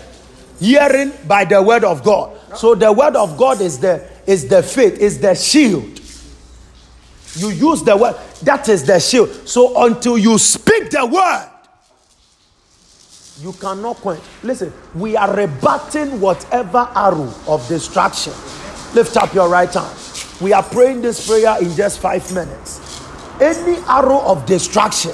hearing 0.58 1.12
by 1.26 1.44
the 1.44 1.62
word 1.62 1.84
of 1.84 2.02
God. 2.02 2.36
So 2.56 2.74
the 2.74 2.92
word 2.92 3.16
of 3.16 3.36
God 3.36 3.60
is 3.60 3.78
the 3.78 4.06
is 4.26 4.48
the 4.48 4.62
faith, 4.62 4.98
is 4.98 5.18
the 5.18 5.34
shield. 5.34 6.00
You 7.34 7.50
use 7.50 7.82
the 7.82 7.96
word, 7.96 8.16
that 8.42 8.68
is 8.68 8.84
the 8.84 8.98
shield. 8.98 9.48
So 9.48 9.84
until 9.84 10.18
you 10.18 10.38
speak 10.38 10.90
the 10.90 11.06
word, 11.06 11.48
you 13.40 13.52
cannot 13.54 13.96
quench. 13.96 14.22
Listen, 14.42 14.72
we 14.94 15.16
are 15.16 15.34
rebutting 15.34 16.20
whatever 16.20 16.88
arrow 16.94 17.32
of 17.46 17.66
distraction. 17.68 18.34
Lift 18.94 19.16
up 19.16 19.32
your 19.32 19.48
right 19.48 19.72
hand. 19.72 19.96
We 20.40 20.52
are 20.52 20.62
praying 20.62 21.02
this 21.02 21.26
prayer 21.26 21.56
in 21.60 21.74
just 21.74 22.00
five 22.00 22.30
minutes. 22.34 22.79
Any 23.40 23.78
arrow 23.88 24.20
of 24.26 24.44
destruction 24.46 25.12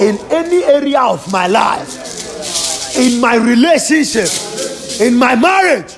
in 0.00 0.18
any 0.30 0.64
area 0.64 1.00
of 1.00 1.30
my 1.32 1.46
life, 1.46 2.96
in 2.96 3.20
my 3.20 3.36
relationship, 3.36 4.28
in 5.00 5.16
my 5.16 5.36
marriage, 5.36 5.96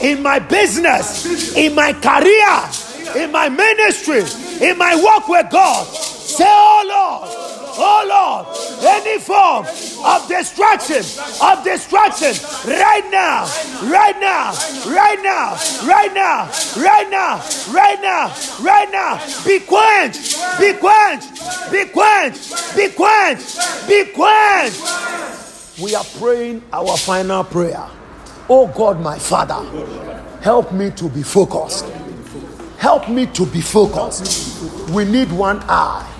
in 0.00 0.22
my 0.22 0.38
business, 0.38 1.56
in 1.56 1.74
my 1.74 1.92
career, 1.92 3.22
in 3.22 3.32
my 3.32 3.48
ministry, 3.48 4.22
in 4.66 4.78
my 4.78 4.94
walk 4.94 5.28
with 5.28 5.50
God. 5.50 5.86
Say, 5.86 6.44
Oh 6.46 6.84
Lord, 6.86 7.37
oh 7.78 8.02
Lord, 8.08 8.46
any 8.84 9.18
form 9.20 9.64
of 10.04 10.28
distraction, 10.28 11.02
of 11.42 11.64
distraction, 11.64 12.34
right 12.66 13.06
now, 13.10 13.46
right 13.88 14.18
now, 14.20 14.52
right 14.86 15.20
now, 15.22 15.56
right 15.86 16.12
now, 16.12 16.50
right 16.76 17.08
now, 17.10 17.42
right 17.72 18.00
now, 18.02 18.34
right 18.60 18.90
now, 18.90 19.44
be 19.44 19.60
quenched, 19.60 20.36
be 20.58 20.72
quenched, 20.74 21.70
be 21.70 21.84
quenched, 21.86 22.76
be 22.76 22.88
quenched, 22.90 23.88
be 23.88 24.04
quenched. 24.12 25.78
We 25.80 25.94
are 25.94 26.04
praying 26.18 26.62
our 26.72 26.96
final 26.96 27.44
prayer. 27.44 27.88
Oh 28.50 28.66
God, 28.66 29.00
my 29.00 29.18
Father, 29.18 29.62
help 30.40 30.72
me 30.72 30.90
to 30.92 31.08
be 31.08 31.22
focused. 31.22 31.84
Help 32.78 33.08
me 33.08 33.26
to 33.26 33.44
be 33.46 33.60
focused. 33.60 34.90
We 34.90 35.04
need 35.04 35.30
one 35.32 35.60
eye. 35.68 36.17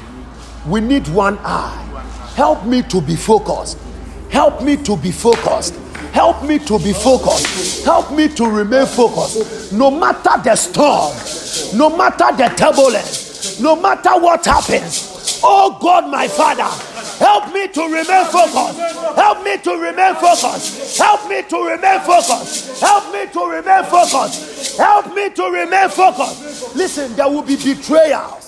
We 0.69 0.81
need 0.81 1.09
one 1.09 1.39
eye. 1.43 1.85
Help 2.37 2.65
me 2.67 2.83
to 2.83 3.01
be 3.01 3.17
focused. 3.17 3.79
Help 4.31 4.63
me 4.63 4.77
to 4.77 4.97
be 4.97 5.11
focused. 5.11 5.75
Help 6.13 6.43
me 6.43 6.59
to 6.59 6.79
be 6.79 6.93
focused. 6.93 7.85
Help 7.85 8.13
me 8.13 8.29
to 8.29 8.45
remain 8.47 8.87
focused. 8.87 9.73
No 9.73 9.91
matter 9.91 10.43
the 10.43 10.57
storm, 10.57 11.15
no 11.79 11.97
matter 11.97 12.37
the 12.37 12.49
turbulence, 12.55 13.61
no 13.61 13.77
matter 13.77 14.11
what 14.21 14.45
happens. 14.45 15.41
Oh 15.43 15.79
God, 15.81 16.11
my 16.11 16.29
Father, 16.29 16.65
help 17.25 17.53
me 17.55 17.69
to 17.69 17.83
remain 17.85 18.25
focused. 18.27 18.79
Help 19.17 19.45
me 19.45 19.59
to 19.59 19.71
remain 19.71 20.15
focused. 20.17 20.99
Help 20.99 21.29
me 21.29 21.43
to 21.43 21.57
remain 21.65 22.01
focused. 22.01 22.81
Help 22.81 23.13
me 23.13 23.27
to 23.33 23.41
remain 23.47 23.85
focused. 23.85 24.77
Help 24.77 25.15
me 25.15 25.31
to 25.31 25.45
remain 25.51 25.89
focused. 25.89 26.77
Listen, 26.77 27.15
there 27.17 27.29
will 27.29 27.43
be 27.43 27.57
betrayals. 27.57 28.48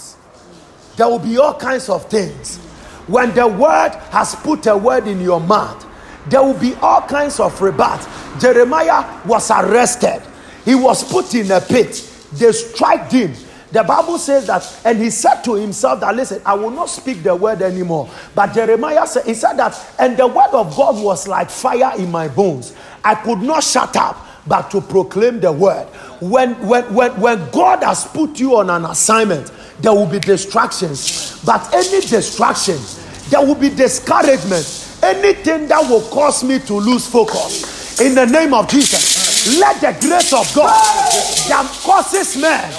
There 1.01 1.09
will 1.09 1.19
be 1.19 1.39
all 1.39 1.55
kinds 1.55 1.89
of 1.89 2.11
things. 2.11 2.59
When 3.07 3.33
the 3.35 3.49
word 3.49 3.93
has 4.11 4.35
put 4.35 4.67
a 4.67 4.77
word 4.77 5.07
in 5.07 5.19
your 5.19 5.41
mouth, 5.41 5.87
there 6.29 6.43
will 6.43 6.59
be 6.61 6.75
all 6.75 7.01
kinds 7.01 7.41
of 7.41 7.59
rebut. 7.63 8.07
Jeremiah 8.39 9.27
was 9.27 9.51
arrested. 9.51 10.21
He 10.67 10.75
was 10.75 11.03
put 11.11 11.35
in 11.35 11.51
a 11.53 11.61
pit. 11.63 12.07
They 12.35 12.53
struck 12.53 13.11
him. 13.11 13.33
The 13.73 13.83
Bible 13.83 14.19
says 14.19 14.47
that, 14.49 14.79
and 14.85 14.99
he 14.99 15.09
said 15.09 15.41
to 15.45 15.55
himself 15.55 16.01
that, 16.01 16.15
listen, 16.15 16.43
I 16.45 16.53
will 16.53 16.71
not 16.71 16.91
speak 16.91 17.23
the 17.23 17.35
word 17.35 17.63
anymore. 17.63 18.11
But 18.35 18.53
Jeremiah 18.53 19.07
said, 19.07 19.25
he 19.25 19.33
said 19.33 19.55
that, 19.55 19.95
and 19.99 20.19
the 20.19 20.27
word 20.27 20.51
of 20.53 20.77
God 20.77 21.03
was 21.03 21.27
like 21.27 21.49
fire 21.49 21.99
in 21.99 22.11
my 22.11 22.29
bones. 22.29 22.75
I 23.03 23.15
could 23.15 23.39
not 23.39 23.65
shut 23.65 23.97
up, 23.97 24.19
but 24.47 24.71
to 24.73 24.83
proclaim 24.83 25.41
the 25.41 25.51
word. 25.51 25.87
When, 26.21 26.53
when, 26.69 26.93
when, 26.93 27.19
when 27.19 27.51
God 27.53 27.83
has 27.85 28.05
put 28.05 28.39
you 28.39 28.59
on 28.59 28.69
an 28.69 28.85
assignment, 28.85 29.51
there 29.81 29.93
will 29.93 30.07
be 30.07 30.19
distractions. 30.19 31.43
But 31.45 31.73
any 31.75 32.01
distraction, 32.01 32.79
there 33.31 33.45
will 33.45 33.55
be 33.55 33.71
discouragement. 33.71 34.87
Anything 35.03 35.67
that 35.69 35.89
will 35.89 36.03
cause 36.11 36.45
me 36.45 36.59
to 36.61 36.75
lose 36.75 37.07
focus. 37.07 38.01
In 38.01 38.15
the 38.15 38.27
name 38.27 38.55
of 38.55 38.69
Jesus, 38.69 39.59
let 39.59 39.81
the 39.81 39.93
grace 40.07 40.33
of 40.33 40.51
God 40.55 40.73
that 41.49 41.67
causes 41.83 42.37
men, 42.37 42.71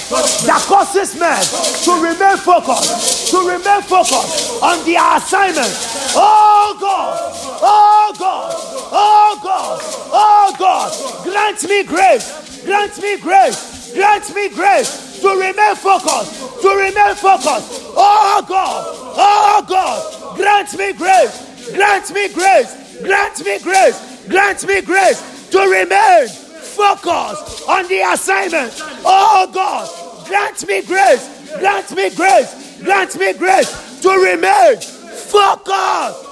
that 0.46 0.62
causes 0.68 1.20
men 1.20 1.42
to 1.86 1.92
remain 2.02 2.38
focused, 2.38 3.30
to 3.32 3.38
remain 3.40 3.82
focused 3.82 4.62
on 4.62 4.84
their 4.86 5.02
assignment. 5.18 5.70
Oh 6.16 6.78
God, 6.80 7.18
oh 7.62 8.16
God, 8.18 8.54
oh 8.92 9.40
God, 9.44 9.80
oh 10.12 10.56
God, 10.58 11.24
grant 11.24 11.64
me 11.70 11.84
grace, 11.84 12.64
grant 12.64 12.98
me 13.02 13.18
grace, 13.18 13.81
grant 13.94 14.36
me 14.36 14.50
grace 14.50 15.20
to 15.22 15.30
remain 15.30 15.76
focused, 15.76 16.62
to 16.62 16.70
remain 16.70 17.16
focused. 17.16 17.84
Oh 17.96 18.44
God, 18.48 18.86
oh 19.16 19.66
God, 19.68 20.36
grant 20.38 20.78
me 20.78 20.94
grace, 20.94 21.72
grant 21.74 22.14
me 22.14 22.34
grace, 22.34 23.02
grant 23.02 23.46
me 23.46 23.60
grace, 23.60 24.28
grant 24.28 24.68
me 24.68 24.82
grace 24.82 25.50
to 25.50 25.60
remain 25.60 26.28
focused 26.28 27.68
on 27.68 27.88
the 27.88 28.00
assignment. 28.14 28.74
Oh 29.06 29.50
God, 29.54 30.28
grant 30.28 30.68
me 30.68 30.82
grace, 30.82 31.58
grant 31.60 31.96
me 31.96 32.10
grace, 32.10 32.82
grant 32.82 33.20
me 33.20 33.34
grace 33.34 34.02
to 34.02 34.10
remain 34.10 34.78
focused. 34.78 36.28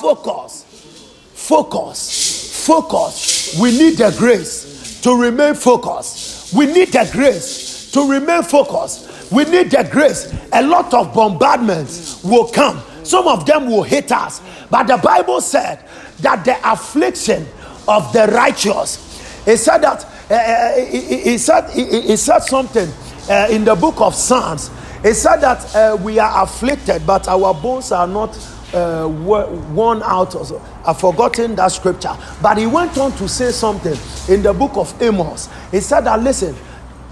Focus, 0.00 0.64
focus, 1.32 2.66
focus. 2.66 3.58
We 3.58 3.70
need 3.70 3.96
the 3.96 4.14
grace 4.18 4.75
to 5.06 5.14
remain 5.14 5.54
focused. 5.54 6.52
We 6.52 6.66
need 6.66 6.88
the 6.88 7.08
grace 7.12 7.92
to 7.92 8.10
remain 8.10 8.42
focused. 8.42 9.30
We 9.30 9.44
need 9.44 9.70
the 9.70 9.88
grace. 9.88 10.34
A 10.52 10.60
lot 10.60 10.92
of 10.92 11.14
bombardments 11.14 12.24
will 12.24 12.48
come. 12.48 12.82
Some 13.04 13.28
of 13.28 13.46
them 13.46 13.68
will 13.68 13.84
hit 13.84 14.10
us. 14.10 14.42
But 14.68 14.88
the 14.88 14.96
Bible 14.96 15.40
said 15.40 15.78
that 16.22 16.44
the 16.44 16.58
affliction 16.68 17.46
of 17.86 18.12
the 18.12 18.26
righteous, 18.32 19.46
it 19.46 19.58
said 19.58 19.78
that, 19.78 20.04
uh, 20.28 20.72
it, 20.76 21.26
it 21.34 21.38
said, 21.38 21.70
it, 21.78 22.10
it 22.10 22.16
said 22.16 22.40
something 22.40 22.88
uh, 23.30 23.46
in 23.48 23.64
the 23.64 23.76
book 23.76 24.00
of 24.00 24.12
Psalms. 24.12 24.72
It 25.04 25.14
said 25.14 25.36
that 25.36 25.72
uh, 25.76 25.96
we 26.02 26.18
are 26.18 26.42
afflicted, 26.42 27.06
but 27.06 27.28
our 27.28 27.54
bones 27.54 27.92
are 27.92 28.08
not 28.08 28.36
uh, 28.74 29.06
worn 29.08 30.02
out. 30.02 30.34
Also. 30.34 30.60
I've 30.86 31.00
forgotten 31.00 31.54
that 31.56 31.68
scripture. 31.68 32.16
But 32.40 32.58
he 32.58 32.66
went 32.66 32.96
on 32.98 33.12
to 33.12 33.28
say 33.28 33.50
something 33.50 33.96
in 34.28 34.42
the 34.42 34.52
book 34.52 34.76
of 34.76 35.00
Amos. 35.02 35.48
He 35.70 35.80
said 35.80 36.02
that, 36.02 36.22
listen, 36.22 36.54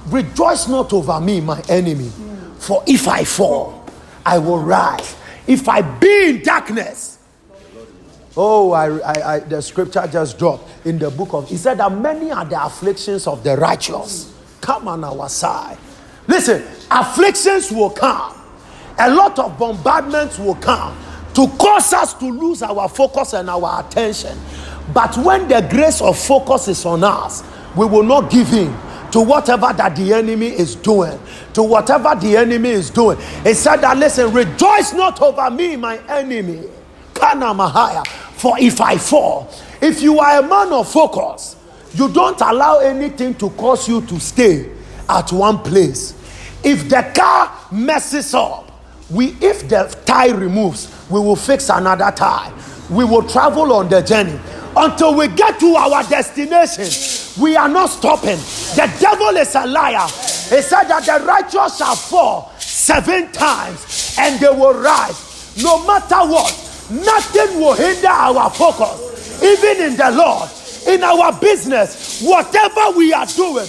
Rejoice 0.07 0.69
not 0.69 0.93
over 0.93 1.19
me, 1.21 1.41
my 1.41 1.63
enemy, 1.69 2.11
for 2.59 2.83
if 2.87 3.09
I 3.09 3.25
fall, 3.25 3.85
I 4.25 4.39
will 4.39 4.59
rise. 4.59 5.17
If 5.47 5.69
I 5.69 5.81
be 5.81 6.29
in 6.29 6.43
darkness, 6.43 7.19
oh, 8.37 8.73
I, 8.73 8.99
I, 8.99 9.35
I, 9.35 9.39
the 9.41 9.63
scripture 9.63 10.07
just 10.11 10.39
dropped 10.39 10.69
in 10.87 10.99
the 10.99 11.11
book 11.11 11.33
of. 11.33 11.49
He 11.49 11.57
said 11.57 11.79
that 11.79 11.91
many 11.93 12.31
are 12.31 12.45
the 12.45 12.63
afflictions 12.63 13.27
of 13.27 13.43
the 13.45 13.57
righteous. 13.57 14.35
Come 14.61 14.89
on 14.89 15.05
our 15.05 15.29
side. 15.29 15.79
Listen, 16.27 16.63
afflictions 16.91 17.71
will 17.71 17.91
come. 17.91 18.35
A 18.99 19.11
lot 19.11 19.39
of 19.39 19.59
bombardments 19.59 20.39
will 20.39 20.55
come 20.57 20.97
to 21.35 21.49
cause 21.59 21.93
us 21.93 22.15
to 22.15 22.27
lose 22.27 22.63
our 22.63 22.89
focus 22.89 23.33
and 23.33 23.51
our 23.51 23.85
attention. 23.85 24.39
But 24.93 25.17
when 25.19 25.49
the 25.49 25.67
grace 25.71 26.01
of 26.01 26.19
focus 26.19 26.69
is 26.69 26.85
on 26.85 27.05
us, 27.05 27.43
we 27.77 27.87
will 27.87 28.03
not 28.03 28.31
give 28.31 28.53
in 28.53 28.75
to 29.13 29.21
whatever 29.21 29.73
that 29.73 29.97
the 29.97 30.13
enemy 30.13 30.49
is 30.49 30.75
doing. 30.77 31.19
To 31.55 31.63
whatever 31.63 32.15
the 32.15 32.37
enemy 32.37 32.71
is 32.71 32.91
doing. 32.91 33.19
He 33.45 33.55
said 33.55 33.77
that, 33.79 33.97
listen, 33.97 34.33
rejoice 34.33 34.93
not 34.93 35.21
over 35.23 35.51
me, 35.51 35.77
my 35.77 35.99
enemy. 36.09 36.65
Kana 37.15 37.47
Mahaya. 37.47 38.07
For 38.07 38.59
if 38.59 38.81
I 38.81 38.99
fall, 38.99 39.51
if 39.81 40.03
you 40.03 40.19
are 40.19 40.41
a 40.41 40.47
man 40.47 40.73
of 40.73 40.91
focus, 40.91 41.57
you 41.95 42.13
don't 42.13 42.41
allow 42.41 42.79
anything 42.81 43.35
to 43.35 43.51
cause 43.51 43.89
you 43.89 44.03
to 44.03 44.19
stay 44.21 44.71
at 45.09 45.33
one 45.33 45.59
place. 45.59 46.13
If 46.65 46.89
the 46.89 47.11
car 47.15 47.53
messes 47.71 48.35
up, 48.35 48.74
we 49.11 49.37
if 49.41 49.69
the 49.69 49.95
tie 50.07 50.31
removes, 50.31 50.91
we 51.11 51.21
will 51.21 51.37
fix 51.37 51.69
another 51.69 52.11
tie. 52.15 52.53
We 52.91 53.05
will 53.05 53.23
travel 53.23 53.73
on 53.73 53.89
the 53.89 54.01
journey 54.03 54.39
until 54.77 55.17
we 55.17 55.29
get 55.29 55.61
to 55.61 55.75
our 55.75 56.03
destination. 56.05 57.43
We 57.43 57.57
are 57.57 57.69
not 57.69 57.91
stopping. 57.91 58.39
The 58.77 58.93
devil 59.01 59.37
is 59.37 59.55
a 59.55 59.67
liar. 59.67 60.07
He 60.07 60.61
said 60.63 60.85
that 60.85 61.05
the 61.05 61.25
righteous 61.25 61.79
shall 61.79 61.97
fall 61.97 62.53
seven 62.59 63.31
times 63.33 64.17
and 64.19 64.39
they 64.41 64.49
will 64.49 64.75
rise. 64.75 65.57
No 65.63 65.85
matter 65.87 66.17
what, 66.29 66.53
nothing 66.91 67.61
will 67.61 67.75
hinder 67.75 68.09
our 68.09 68.51
focus. 68.51 69.43
Even 69.43 69.91
in 69.91 69.97
the 69.97 70.11
Lord, 70.11 70.49
in 70.87 71.03
our 71.03 71.33
business, 71.41 72.23
whatever 72.23 72.97
we 72.97 73.13
are 73.13 73.27
doing, 73.27 73.67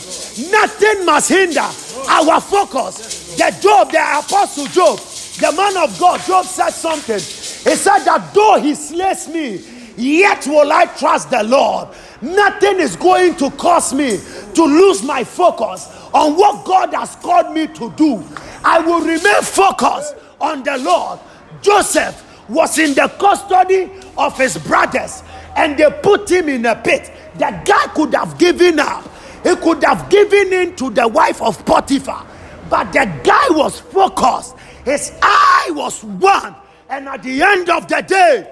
nothing 0.51 1.05
must 1.05 1.29
hinder 1.29 1.67
our 2.09 2.41
focus. 2.41 3.35
The 3.37 3.55
Job, 3.61 3.91
the 3.91 3.99
apostle 3.99 4.67
Job, 4.67 4.99
the 5.39 5.51
man 5.51 5.77
of 5.77 5.99
God, 5.99 6.21
Job 6.21 6.45
said 6.45 6.69
something. 6.71 7.15
He 7.15 7.75
said 7.75 7.99
that 7.99 8.31
though 8.33 8.59
he 8.61 8.75
slays 8.75 9.27
me, 9.27 9.61
yet 9.97 10.45
will 10.47 10.71
I 10.71 10.85
trust 10.85 11.29
the 11.29 11.43
Lord. 11.43 11.89
Nothing 12.21 12.79
is 12.79 12.95
going 12.95 13.35
to 13.35 13.51
cause 13.51 13.93
me 13.93 14.19
to 14.53 14.63
lose 14.63 15.03
my 15.03 15.23
focus 15.23 15.89
on 16.13 16.35
what 16.37 16.65
God 16.65 16.93
has 16.93 17.15
called 17.17 17.53
me 17.53 17.67
to 17.67 17.91
do. 17.97 18.23
I 18.63 18.79
will 18.79 19.01
remain 19.01 19.41
focused 19.41 20.15
on 20.39 20.63
the 20.63 20.77
Lord. 20.77 21.19
Joseph 21.61 22.23
was 22.49 22.77
in 22.79 22.93
the 22.93 23.07
custody 23.19 23.89
of 24.17 24.37
his 24.37 24.57
brothers 24.57 25.23
and 25.55 25.77
they 25.77 25.89
put 26.01 26.29
him 26.29 26.49
in 26.49 26.65
a 26.65 26.75
pit. 26.75 27.11
The 27.35 27.61
guy 27.65 27.87
could 27.93 28.13
have 28.13 28.37
given 28.37 28.79
up, 28.79 29.07
he 29.43 29.55
could 29.57 29.83
have 29.83 30.09
given 30.09 30.53
in 30.53 30.75
to 30.77 30.89
the 30.89 31.07
wife 31.07 31.41
of 31.41 31.63
Potiphar, 31.65 32.25
but 32.69 32.91
the 32.93 33.05
guy 33.23 33.47
was 33.49 33.79
focused, 33.79 34.54
his 34.85 35.11
eye 35.21 35.71
was 35.71 36.03
one, 36.03 36.55
and 36.87 37.09
at 37.09 37.23
the 37.23 37.41
end 37.41 37.69
of 37.69 37.87
the 37.87 38.01
day, 38.01 38.51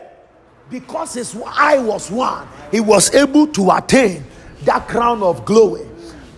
because 0.69 1.13
his 1.13 1.38
eye 1.46 1.78
was 1.78 2.10
one, 2.10 2.48
he 2.72 2.80
was 2.80 3.13
able 3.13 3.48
to 3.48 3.72
attain 3.72 4.26
that 4.63 4.88
crown 4.88 5.22
of 5.22 5.46
glory. 5.46 5.86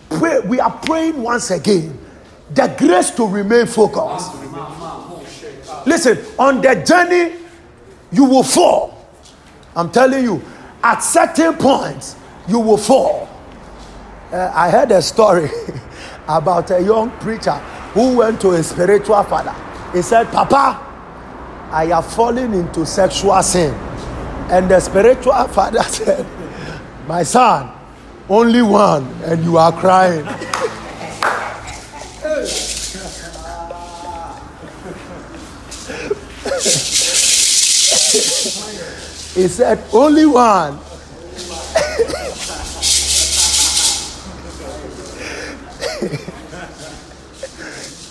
Pray, 0.10 0.40
we 0.42 0.60
are 0.60 0.78
praying 0.80 1.22
once 1.22 1.50
again 1.52 1.98
the 2.54 2.74
grace 2.78 3.12
to 3.12 3.26
remain 3.26 3.66
focused. 3.66 4.32
Listen, 5.86 6.18
on 6.38 6.62
the 6.62 6.76
journey, 6.86 7.36
you 8.12 8.26
will 8.26 8.44
fall. 8.44 9.08
I'm 9.76 9.92
telling 9.92 10.24
you, 10.24 10.42
at 10.84 11.00
certain 11.00 11.56
points, 11.56 12.16
you 12.48 12.60
will 12.60 12.78
fall. 12.78 13.30
Uh, 14.32 14.52
I 14.54 14.70
heard 14.70 14.92
a 14.92 15.02
story 15.02 15.50
about 16.28 16.72
a 16.72 16.82
young 16.82 17.12
preacher 17.20 17.54
who 17.94 18.18
went 18.18 18.42
to 18.42 18.52
a 18.52 18.64
spiritual 18.64 19.24
father. 19.24 19.56
He 19.96 20.02
said, 20.02 20.28
Papa, 20.28 20.82
I 21.72 21.86
have 21.86 22.14
fallen 22.14 22.54
into 22.54 22.86
sexual 22.86 23.42
sin. 23.42 23.74
And 24.52 24.70
the 24.70 24.82
spiritual 24.82 25.48
father 25.56 25.84
said, 25.84 26.26
My 27.08 27.24
son, 27.24 27.72
only 28.28 28.62
one, 28.62 29.06
and 29.24 29.42
you 29.42 29.58
are 29.58 29.72
crying. 29.72 30.26
he 39.34 39.48
said, 39.48 39.82
Only 39.94 40.26
one. 40.26 40.74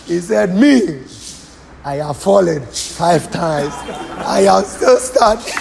he 0.07 0.21
said, 0.21 0.57
Me, 0.57 1.05
I 1.85 1.97
have 1.97 2.17
fallen 2.17 2.65
five 2.67 3.31
times. 3.33 3.75
I 3.75 4.43
am 4.43 4.65
still 4.65 4.99
standing. 4.99 5.55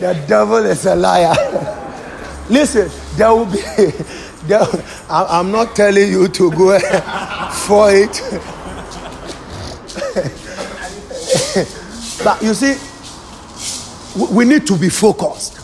the 0.00 0.14
devil 0.28 0.64
is 0.66 0.86
a 0.86 0.96
liar. 0.96 1.34
Listen, 2.50 2.90
there 3.16 3.30
will 3.34 3.46
be. 3.46 3.60
There, 4.46 4.60
I, 5.08 5.26
I'm 5.40 5.52
not 5.52 5.76
telling 5.76 6.10
you 6.10 6.28
to 6.28 6.50
go 6.52 6.78
for 7.66 7.90
it. 7.92 8.22
but 12.24 12.42
you 12.42 12.54
see, 12.54 12.76
we- 14.16 14.30
need 14.44 14.66
to 14.66 14.76
be 14.78 14.88
focused. 14.88 15.60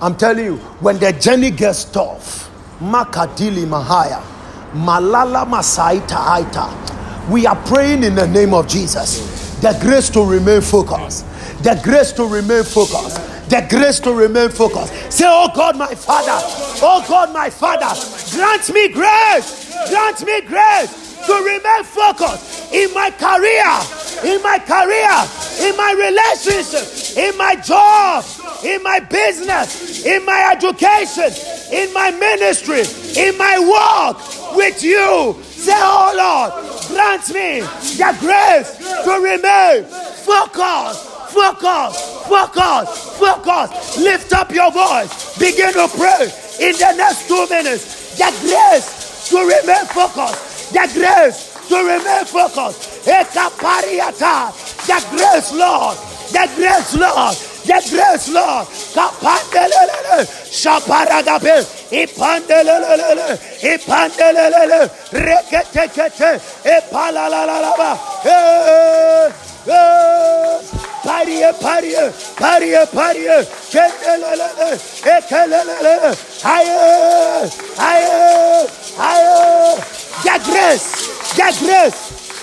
I'm 0.00 0.16
telling 0.16 0.44
you, 0.44 0.56
when 0.80 0.98
the 0.98 1.12
journey 1.12 1.50
gets 1.50 1.84
tough, 1.86 2.50
Makadili 2.80 3.66
Mahaya, 3.66 4.22
Malala 4.74 5.46
Masaita 5.46 6.16
Aita, 6.42 7.28
we 7.28 7.46
are 7.46 7.56
praying 7.66 8.04
in 8.04 8.14
the 8.14 8.26
name 8.26 8.54
of 8.54 8.66
Jesus. 8.68 9.56
The 9.60 9.76
grace 9.80 10.08
to 10.10 10.24
remain 10.24 10.60
focused. 10.60 11.26
The 11.62 11.80
grace 11.82 12.12
to 12.12 12.24
remain 12.26 12.64
focused. 12.64 13.16
The 13.50 13.66
grace 13.68 13.98
to 14.00 14.12
remain 14.12 14.50
focused. 14.50 15.12
Say, 15.12 15.24
Oh 15.26 15.50
God, 15.54 15.76
my 15.76 15.94
Father. 15.94 16.38
Oh 16.82 17.04
God, 17.08 17.32
my 17.32 17.50
Father. 17.50 17.88
Grant 18.36 18.72
me 18.72 18.88
grace. 18.88 19.74
Grant 19.90 20.24
me 20.24 20.40
grace 20.42 21.08
to 21.26 21.34
remain 21.34 21.84
focused 21.84 22.72
in 22.72 22.92
my 22.94 23.10
career, 23.10 23.68
in 24.24 24.42
my 24.42 24.58
career, 24.58 25.16
in 25.68 25.76
my 25.76 25.92
relationship, 25.96 27.07
in 27.18 27.36
my 27.36 27.56
job, 27.56 28.24
in 28.64 28.80
my 28.82 29.00
business, 29.00 30.06
in 30.06 30.24
my 30.24 30.54
education, 30.54 31.30
in 31.72 31.92
my 31.92 32.12
ministry, 32.12 32.82
in 33.20 33.36
my 33.36 33.58
walk 33.58 34.54
with 34.56 34.82
you. 34.84 35.34
Say, 35.42 35.74
Oh 35.74 36.14
Lord, 36.14 36.52
grant 36.88 37.28
me 37.34 37.60
the 37.98 38.16
grace 38.20 38.78
to 39.04 39.12
remain 39.18 39.84
focused, 40.22 41.02
focused, 41.34 42.28
focused, 42.28 43.18
focused. 43.18 43.98
Lift 43.98 44.32
up 44.32 44.52
your 44.52 44.70
voice. 44.70 45.36
Begin 45.38 45.72
to 45.72 45.88
pray 45.98 46.30
in 46.60 46.72
the 46.78 46.94
next 46.96 47.26
two 47.26 47.46
minutes. 47.50 48.16
The 48.16 48.30
grace 48.46 49.28
to 49.30 49.38
remain 49.38 49.86
focused. 49.86 50.72
The 50.72 50.88
grace 50.94 51.66
to 51.68 51.76
remain 51.76 52.24
focused. 52.26 53.04
The 54.86 55.04
grace, 55.10 55.52
Lord. 55.52 55.98
The 56.32 56.48
grace, 56.56 56.94
Lord. 56.94 57.36
The 57.64 57.78
grace, 57.90 58.28
Lord. 58.28 58.66
Kapandelelele. 58.94 60.26
Shaparagape. 60.60 61.64
Ipandelelele. 61.90 63.38
Ipandelelele. 63.62 64.90
Reketekete. 65.12 66.40
Ipalalalaba. 66.64 67.98
Eh, 68.24 69.32
eh. 69.66 70.58
Pariye 71.04 71.52
pariye 71.62 72.10
pariye 72.40 72.84
pariye 72.94 73.44
kendelelele 73.72 74.78
ekelelele 75.06 76.14
hayır 76.42 77.50
hayır 77.76 78.66
hayır 78.98 79.78
the 80.24 80.38
grace 80.50 80.84
the 81.36 81.66
grace 81.66 81.96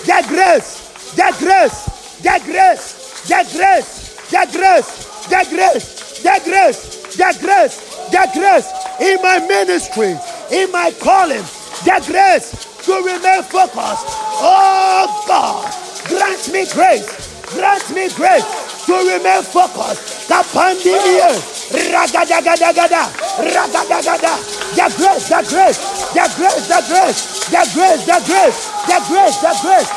the 0.06 0.22
grace 0.34 0.70
the 1.16 1.44
grace 1.44 1.76
the 2.22 2.52
grace 2.52 2.95
the 3.28 3.40
grace 3.52 4.30
the 4.30 4.48
grace 4.52 5.26
the 5.28 5.46
grace 5.50 6.22
the 6.22 6.40
grace 6.44 6.80
the 7.16 7.38
grace 7.40 7.76
the 8.10 8.30
grace 8.34 8.68
in 9.00 9.20
my 9.22 9.38
ministry 9.46 10.14
in 10.50 10.70
my 10.72 10.90
calling 11.00 11.44
the 11.84 12.02
grace 12.06 12.84
to 12.84 12.94
remain 13.02 13.42
focused 13.42 14.06
oh 14.42 15.24
God 15.26 15.72
grant 16.08 16.52
me 16.52 16.66
grace 16.72 17.36
Grant 17.46 17.90
me 17.94 18.08
grace 18.10 18.44
to 18.86 18.92
remain 18.92 19.42
focused. 19.42 20.28
Kapandilie, 20.28 21.30
ragadagada, 21.94 23.06
ragadagada, 23.38 24.34
the 24.74 24.86
grace, 24.98 25.28
the 25.28 25.40
grace, 25.48 25.78
the 26.12 26.26
grace, 26.34 26.66
the 26.66 26.80
grace, 26.90 27.46
the 27.46 27.62
grace, 27.72 28.04
the 28.04 28.18
grace, 28.26 28.58
the 28.86 28.98
grace, 29.08 29.36
the 29.38 29.52
grace. 29.62 29.90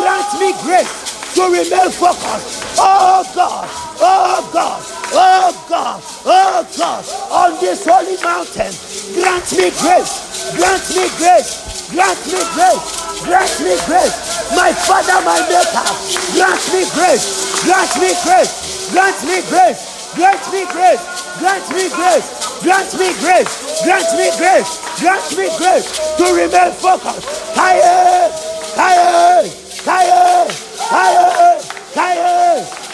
Grant 0.00 0.30
me 0.40 0.52
grace 0.64 1.34
to 1.34 1.42
remain 1.44 1.90
focused. 1.90 2.63
Oh 2.78 3.22
God, 3.34 3.68
oh 4.02 4.50
God, 4.52 4.82
oh 5.14 5.66
God, 5.68 6.02
oh 6.26 6.60
God, 6.76 7.04
on 7.30 7.60
this 7.60 7.86
holy 7.86 8.18
mountain. 8.22 8.72
Grant 9.14 9.46
me 9.54 9.70
grace, 9.78 10.50
grant 10.58 10.84
me 10.90 11.06
grace, 11.16 11.88
grant 11.94 12.18
me 12.26 12.40
grace, 12.58 12.82
grant 13.22 13.54
me 13.62 13.74
grace. 13.86 14.16
My 14.58 14.72
Father, 14.74 15.22
my 15.22 15.38
Maker, 15.46 15.86
grant 16.34 16.64
me 16.74 16.82
grace, 16.98 17.62
grant 17.62 17.92
me 18.02 18.10
grace, 18.26 18.90
grant 18.90 19.18
me 19.22 19.38
grace, 19.46 19.80
grant 20.18 20.44
me 20.50 20.62
grace, 20.74 21.02
grant 21.38 21.66
me 21.70 21.84
grace, 21.94 22.26
grant 22.62 22.90
me 22.98 23.08
grace, 23.22 23.84
grant 23.86 24.10
me 24.18 24.28
grace, 24.34 24.70
grant 24.98 25.26
me 25.38 25.46
grace 25.62 25.86
to 26.18 26.26
remain 26.34 26.72
focused. 26.82 27.22
Higher, 27.54 28.30
higher, 28.74 29.46
higher, 29.86 30.48
higher, 30.90 31.43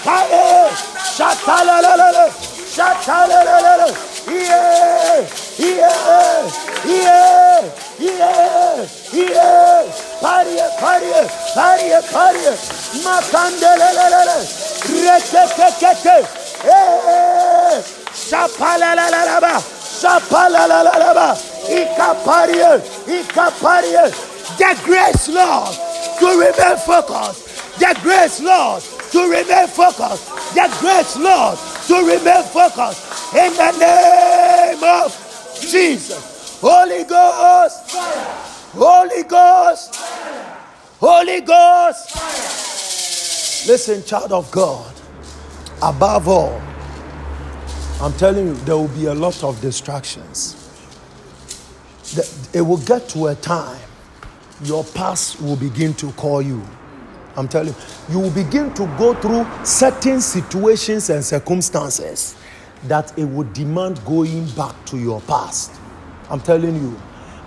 Haye! 0.02 0.70
Shatalalele! 1.16 2.30
Shatalalele! 2.74 3.88
Yeah! 4.26 5.20
Yeah! 5.58 6.50
Yeah! 6.86 7.60
Yeah! 7.98 8.86
Yeah! 9.12 9.84
Pariye, 10.22 10.66
pariye, 10.80 11.22
pariye, 11.54 12.00
pariye! 12.12 12.52
Makandelelele! 13.04 14.38
Reketekete! 14.88 16.16
Hey! 16.62 17.82
Shapalalalaba! 18.14 19.60
Shapalalalaba! 20.00 21.36
Ikapariye! 21.68 22.80
Ikapariye! 23.06 24.04
The 24.56 24.70
grace, 24.84 25.28
Lord, 25.28 25.74
to 26.18 26.26
remain 26.26 26.76
focused. 26.86 27.78
The 27.78 27.94
grace, 28.02 28.40
Lord, 28.40 28.82
to 29.12 29.22
remain 29.28 29.66
focused. 29.68 30.28
The 30.54 30.68
grace, 30.80 31.16
Lord, 31.16 31.58
to 31.86 31.94
remain 32.06 32.44
focused. 32.44 33.34
In 33.34 33.52
the 33.54 33.72
name 33.78 34.82
of 34.82 35.12
Jesus. 35.60 36.58
Holy 36.60 37.04
Ghost. 37.04 37.96
Holy 38.72 39.22
Ghost. 39.24 39.96
Holy 41.00 41.40
Ghost. 41.40 42.16
Listen, 43.66 44.04
child 44.04 44.32
of 44.32 44.50
God. 44.50 44.94
Above 45.82 46.28
all, 46.28 46.60
I'm 48.00 48.12
telling 48.14 48.46
you, 48.48 48.54
there 48.54 48.76
will 48.76 48.88
be 48.88 49.06
a 49.06 49.14
lot 49.14 49.42
of 49.42 49.60
distractions. 49.60 50.56
It 52.52 52.60
will 52.62 52.78
get 52.78 53.08
to 53.10 53.28
a 53.28 53.34
time 53.34 53.80
your 54.62 54.84
past 54.84 55.40
will 55.40 55.56
begin 55.56 55.94
to 55.94 56.12
call 56.12 56.42
you. 56.42 56.62
I'm 57.36 57.48
telling 57.48 57.68
you, 57.74 58.14
you 58.14 58.20
will 58.20 58.30
begin 58.30 58.74
to 58.74 58.86
go 58.98 59.14
through 59.14 59.46
certain 59.64 60.20
situations 60.20 61.10
and 61.10 61.24
circumstances 61.24 62.36
that 62.84 63.16
it 63.18 63.24
would 63.24 63.52
demand 63.52 64.04
going 64.04 64.46
back 64.50 64.74
to 64.86 64.98
your 64.98 65.20
past. 65.22 65.72
I'm 66.30 66.40
telling 66.40 66.74
you. 66.76 67.00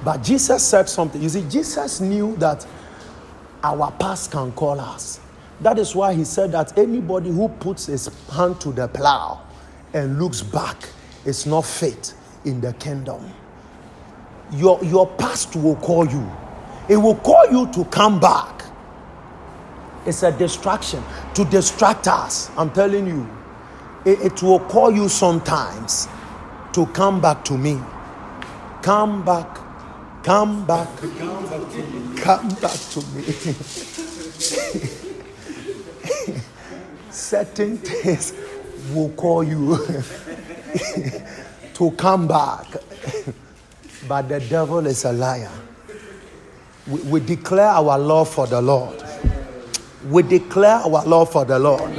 But 0.03 0.23
Jesus 0.23 0.65
said 0.65 0.89
something. 0.89 1.21
You 1.21 1.29
see, 1.29 1.47
Jesus 1.49 2.01
knew 2.01 2.35
that 2.37 2.65
our 3.63 3.91
past 3.93 4.31
can 4.31 4.51
call 4.53 4.79
us. 4.79 5.19
That 5.61 5.79
is 5.79 5.95
why 5.95 6.13
he 6.13 6.25
said 6.25 6.51
that 6.51 6.77
anybody 6.77 7.31
who 7.31 7.47
puts 7.49 7.85
his 7.85 8.09
hand 8.31 8.59
to 8.61 8.71
the 8.71 8.87
plow 8.87 9.41
and 9.93 10.19
looks 10.19 10.41
back 10.41 10.89
is 11.25 11.45
not 11.45 11.65
fit 11.65 12.13
in 12.45 12.59
the 12.61 12.73
kingdom. 12.73 13.31
Your, 14.53 14.83
your 14.83 15.07
past 15.07 15.55
will 15.55 15.77
call 15.77 16.05
you, 16.07 16.29
it 16.89 16.97
will 16.97 17.15
call 17.15 17.45
you 17.51 17.71
to 17.73 17.85
come 17.85 18.19
back. 18.19 18.62
It's 20.05 20.23
a 20.23 20.31
distraction 20.31 21.03
to 21.35 21.45
distract 21.45 22.07
us. 22.07 22.49
I'm 22.57 22.71
telling 22.71 23.07
you, 23.07 23.29
it, 24.05 24.19
it 24.21 24.43
will 24.43 24.59
call 24.59 24.91
you 24.91 25.07
sometimes 25.09 26.07
to 26.73 26.85
come 26.87 27.21
back 27.21 27.45
to 27.45 27.57
me. 27.57 27.79
Come 28.81 29.23
back, 29.23 29.57
come 30.23 30.65
back, 30.65 30.89
come 32.17 32.49
back 32.55 32.79
to 32.91 33.01
me. 33.15 33.23
Certain 37.09 37.77
things 37.77 38.33
will 38.93 39.09
call 39.09 39.43
you 39.43 39.77
to 41.75 41.91
come 41.91 42.27
back, 42.27 42.65
but 44.07 44.27
the 44.27 44.39
devil 44.41 44.85
is 44.85 45.05
a 45.05 45.13
liar. 45.13 45.51
We, 46.87 46.99
we 47.03 47.19
declare 47.21 47.67
our 47.69 47.97
love 47.97 48.29
for 48.29 48.47
the 48.47 48.61
Lord. 48.61 49.02
We 50.09 50.23
declare 50.23 50.75
our 50.75 51.05
love 51.05 51.31
for 51.31 51.45
the 51.45 51.57
Lord. 51.59 51.89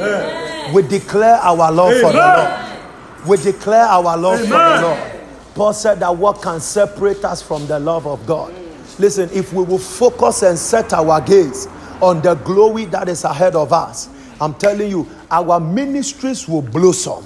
We 0.75 0.83
declare 0.83 1.37
our 1.37 1.71
love 1.73 1.95
for 2.01 2.13
the 2.13 2.19
Lord. 2.19 3.29
We 3.29 3.37
declare 3.39 3.85
our 3.85 4.17
love 4.17 4.41
for 4.41 4.47
the 4.47 4.79
Lord. 4.83 5.11
Paul 5.55 5.73
said 5.73 6.01
that 6.01 6.17
what 6.17 6.43
can 6.43 6.61
separate 6.61 7.25
us 7.25 7.41
from 7.41 7.67
the 7.67 7.79
love 7.79 8.07
of 8.07 8.27
God? 8.27 8.53
Listen, 8.99 9.31
if 9.33 9.53
we 9.53 9.63
will 9.63 9.79
focus 9.79 10.43
and 10.43 10.59
set 10.59 10.93
our 10.93 11.21
gaze 11.21 11.69
on 12.01 12.21
the 12.23 12.35
glory 12.35 12.85
that 12.87 13.09
is 13.09 13.25
ahead 13.25 13.55
of 13.55 13.73
us, 13.73 14.09
I'm 14.41 14.55
telling 14.55 14.91
you, 14.91 15.09
our 15.31 15.61
ministries 15.61 16.49
will 16.49 16.63
blossom. 16.63 17.25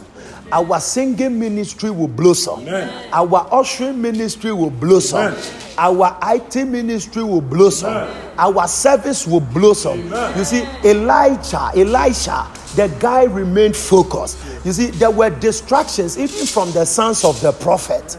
Our 0.51 0.81
singing 0.81 1.39
ministry 1.39 1.91
will 1.91 2.09
blossom. 2.09 2.67
Our 3.13 3.49
ushering 3.53 4.01
ministry 4.01 4.53
will 4.53 4.71
blossom. 4.71 5.35
Our 5.77 6.17
IT 6.23 6.57
ministry 6.67 7.23
will 7.23 7.41
blossom. 7.41 8.09
Our 8.39 8.67
service 8.67 9.27
will 9.27 9.41
blossom. 9.41 10.07
You 10.37 10.45
see, 10.45 10.67
Elijah, 10.85 11.71
Elisha, 11.77 12.47
the 12.77 12.89
guy 12.99 13.25
remained 13.25 13.77
focused. 13.77 14.39
You 14.65 14.73
see, 14.73 14.87
there 14.87 15.11
were 15.11 15.31
distractions 15.31 16.19
even 16.19 16.47
from 16.47 16.73
the 16.73 16.85
sons 16.85 17.25
of 17.25 17.41
the 17.41 17.53
prophet. 17.53 18.17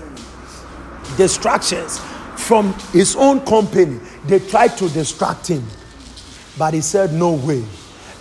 Distractions 1.17 1.99
from 2.36 2.73
his 2.93 3.15
own 3.15 3.41
company. 3.45 3.99
They 4.25 4.39
tried 4.39 4.77
to 4.77 4.89
distract 4.89 5.47
him. 5.47 5.65
But 6.57 6.73
he 6.73 6.82
said, 6.82 7.13
No 7.13 7.34
way. 7.34 7.63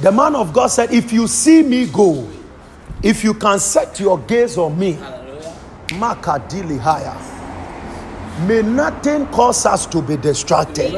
The 0.01 0.13
man 0.13 0.35
of 0.37 0.53
God 0.53 0.69
said, 0.69 0.93
If 0.93 1.13
you 1.13 1.27
see 1.27 1.63
me 1.63 1.87
go, 1.87 2.29
if 3.03 3.23
you 3.25 3.35
can 3.35 3.59
set 3.59 4.01
your 4.01 4.19
gaze 4.21 4.57
on 4.59 4.79
me, 4.79 4.95
Makadili 5.89 6.79
higher. 6.79 7.17
May 8.47 8.63
nothing 8.63 9.27
cause 9.29 9.67
us 9.67 9.87
to 9.87 10.03
be 10.03 10.17
distracted. 10.17 10.95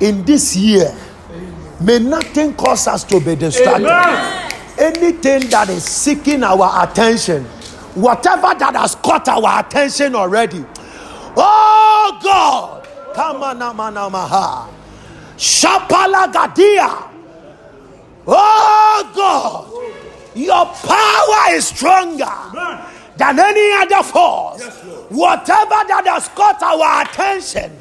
In 0.00 0.24
this 0.24 0.56
year, 0.56 0.92
may 1.80 1.98
nothing 1.98 2.54
cause 2.54 2.88
us 2.88 3.04
to 3.04 3.20
be 3.20 3.36
distracted. 3.36 3.86
Anything 4.78 5.48
that 5.50 5.68
is 5.68 5.84
seeking 5.84 6.42
our 6.42 6.82
attention, 6.84 7.44
whatever 7.94 8.54
that 8.58 8.74
has 8.74 8.94
caught 8.96 9.28
our 9.28 9.60
attention 9.60 10.16
already, 10.16 10.64
oh 11.36 12.18
God, 12.22 12.88
Namanamaha, 13.14 14.68
Shapala 15.36 16.32
Gadia, 16.32 17.10
oh 18.26 19.12
God, 19.14 19.68
your 20.34 20.66
power 20.66 21.50
is 21.50 21.66
stronger 21.68 22.32
than 23.16 23.38
any 23.38 23.72
other 23.82 24.02
force. 24.02 24.62
Whatever 25.10 25.84
that 25.88 26.04
has 26.06 26.28
caught 26.28 26.62
our 26.62 27.02
attention 27.02 27.72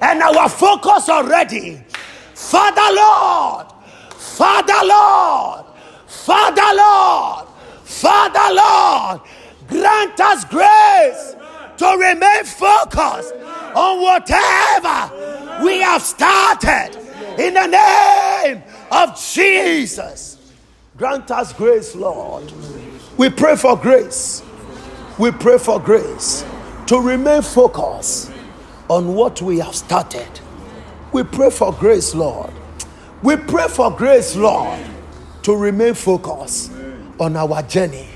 and 0.00 0.22
our 0.22 0.48
focus 0.48 1.08
already, 1.08 1.82
Father 2.34 2.94
Lord, 2.94 3.66
Father 4.16 4.86
Lord, 4.86 5.66
Father 6.06 6.76
Lord, 6.76 7.48
Father 7.84 8.54
Lord, 8.54 9.20
grant 9.68 10.20
us 10.20 10.44
grace 10.44 11.36
to 11.78 11.86
remain 11.96 12.44
focused 12.44 13.34
on 13.74 14.00
whatever 14.00 15.64
we 15.64 15.80
have 15.80 16.02
started. 16.02 17.02
In 17.38 17.54
the 17.54 17.66
name 17.66 18.62
of 18.90 19.20
Jesus. 19.20 20.35
Grant 20.96 21.30
us 21.30 21.52
grace, 21.52 21.94
Lord. 21.94 22.50
We 23.18 23.28
pray 23.28 23.54
for 23.56 23.76
grace. 23.76 24.42
We 25.18 25.30
pray 25.30 25.58
for 25.58 25.78
grace 25.78 26.42
to 26.86 26.98
remain 26.98 27.42
focused 27.42 28.32
on 28.88 29.14
what 29.14 29.42
we 29.42 29.58
have 29.58 29.74
started. 29.74 30.28
We 31.12 31.22
pray 31.22 31.50
for 31.50 31.74
grace, 31.74 32.14
Lord. 32.14 32.50
We 33.22 33.36
pray 33.36 33.68
for 33.68 33.90
grace, 33.90 34.36
Lord, 34.36 34.80
to 35.42 35.54
remain 35.54 35.92
focused 35.92 36.72
on 37.20 37.36
our 37.36 37.62
journey, 37.62 38.08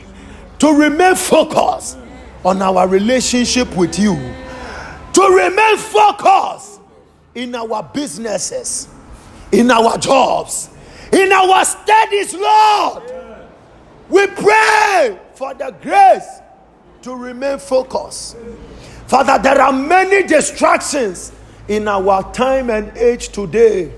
to 0.60 0.72
remain 0.72 1.16
focused 1.16 1.98
on 2.46 2.62
our 2.62 2.88
relationship 2.88 3.76
with 3.76 3.98
you, 3.98 4.14
to 5.12 5.22
remain 5.22 5.76
focused 5.76 6.80
in 7.34 7.54
our 7.54 7.82
businesses, 7.82 8.88
in 9.52 9.70
our 9.70 9.98
jobs, 9.98 10.69
in 11.12 11.32
our 11.32 11.64
studies, 11.64 12.34
Lord. 12.34 13.02
We 14.08 14.26
pray 14.26 15.18
for 15.34 15.54
the 15.54 15.74
grace 15.80 16.40
to 17.02 17.14
remain 17.14 17.58
focused. 17.58 18.36
Father, 19.06 19.38
there 19.42 19.60
are 19.60 19.72
many 19.72 20.26
distractions 20.26 21.32
in 21.68 21.86
our 21.88 22.32
time 22.32 22.70
and 22.70 22.96
age 22.96 23.28
today. 23.30 23.92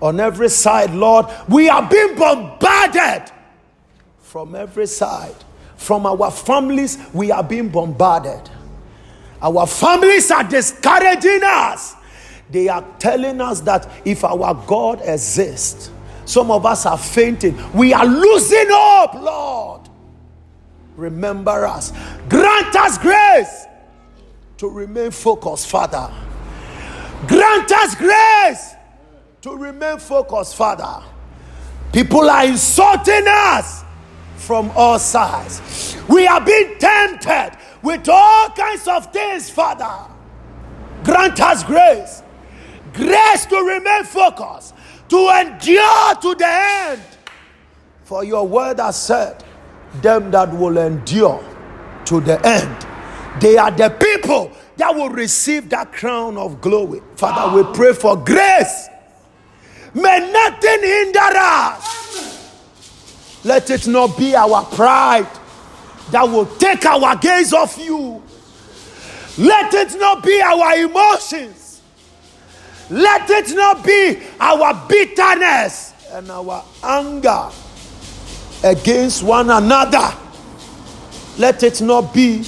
On 0.00 0.18
every 0.20 0.48
side, 0.48 0.90
Lord, 0.90 1.26
we 1.48 1.68
are 1.68 1.88
being 1.88 2.16
bombarded 2.16 3.30
from 4.20 4.54
every 4.54 4.86
side. 4.86 5.34
From 5.76 6.06
our 6.06 6.30
families, 6.30 6.98
we 7.12 7.30
are 7.30 7.42
being 7.42 7.68
bombarded. 7.68 8.50
Our 9.40 9.66
families 9.66 10.30
are 10.30 10.44
discouraging 10.44 11.40
us. 11.44 11.94
They 12.50 12.68
are 12.68 12.84
telling 12.98 13.40
us 13.40 13.60
that 13.62 13.88
if 14.04 14.24
our 14.24 14.54
God 14.66 15.00
exists, 15.02 15.90
some 16.24 16.50
of 16.50 16.64
us 16.66 16.86
are 16.86 16.98
fainting. 16.98 17.58
We 17.72 17.92
are 17.92 18.06
losing 18.06 18.66
hope, 18.68 19.14
Lord. 19.14 19.88
Remember 20.96 21.66
us. 21.66 21.92
Grant 22.28 22.74
us 22.76 22.98
grace 22.98 23.66
to 24.58 24.68
remain 24.68 25.10
focused, 25.10 25.68
Father. 25.68 26.12
Grant 27.26 27.70
us 27.72 27.94
grace 27.94 28.74
to 29.42 29.56
remain 29.56 29.98
focused, 29.98 30.56
Father. 30.56 31.04
People 31.92 32.28
are 32.30 32.46
insulting 32.46 33.24
us 33.26 33.84
from 34.36 34.70
all 34.74 34.98
sides. 34.98 35.96
We 36.08 36.26
are 36.26 36.40
being 36.40 36.78
tempted 36.78 37.56
with 37.82 38.08
all 38.08 38.48
kinds 38.50 38.88
of 38.88 39.12
things, 39.12 39.50
Father. 39.50 40.12
Grant 41.04 41.40
us 41.40 41.64
grace. 41.64 42.22
Grace 42.94 43.46
to 43.46 43.56
remain 43.56 44.04
focused, 44.04 44.74
to 45.12 45.28
endure 45.28 46.14
to 46.22 46.34
the 46.36 46.46
end. 46.48 47.02
For 48.04 48.24
your 48.24 48.48
word 48.48 48.80
has 48.80 48.96
said, 48.96 49.44
them 50.00 50.30
that 50.30 50.50
will 50.54 50.78
endure 50.78 51.44
to 52.06 52.20
the 52.22 52.40
end, 52.46 52.86
they 53.38 53.58
are 53.58 53.70
the 53.70 53.90
people 53.90 54.50
that 54.78 54.94
will 54.94 55.10
receive 55.10 55.68
that 55.68 55.92
crown 55.92 56.38
of 56.38 56.62
glory. 56.62 57.02
Father, 57.16 57.54
we 57.54 57.74
pray 57.74 57.92
for 57.92 58.16
grace. 58.16 58.88
May 59.92 60.32
nothing 60.32 60.80
hinder 60.80 61.20
us. 61.20 61.92
Let 63.44 63.68
it 63.68 63.86
not 63.86 64.16
be 64.16 64.34
our 64.34 64.64
pride 64.64 65.28
that 66.10 66.22
will 66.22 66.46
take 66.56 66.86
our 66.86 67.16
gaze 67.16 67.52
off 67.52 67.76
you. 67.76 68.22
Let 69.36 69.74
it 69.74 69.94
not 69.98 70.24
be 70.24 70.40
our 70.40 70.74
emotions. 70.78 71.61
Let 72.92 73.30
it 73.30 73.54
not 73.56 73.82
be 73.82 74.20
our 74.38 74.86
bitterness 74.86 75.94
and 76.12 76.30
our 76.30 76.62
anger 76.82 77.48
against 78.62 79.22
one 79.22 79.48
another. 79.48 80.12
Let 81.38 81.62
it 81.62 81.80
not 81.80 82.12
be 82.12 82.44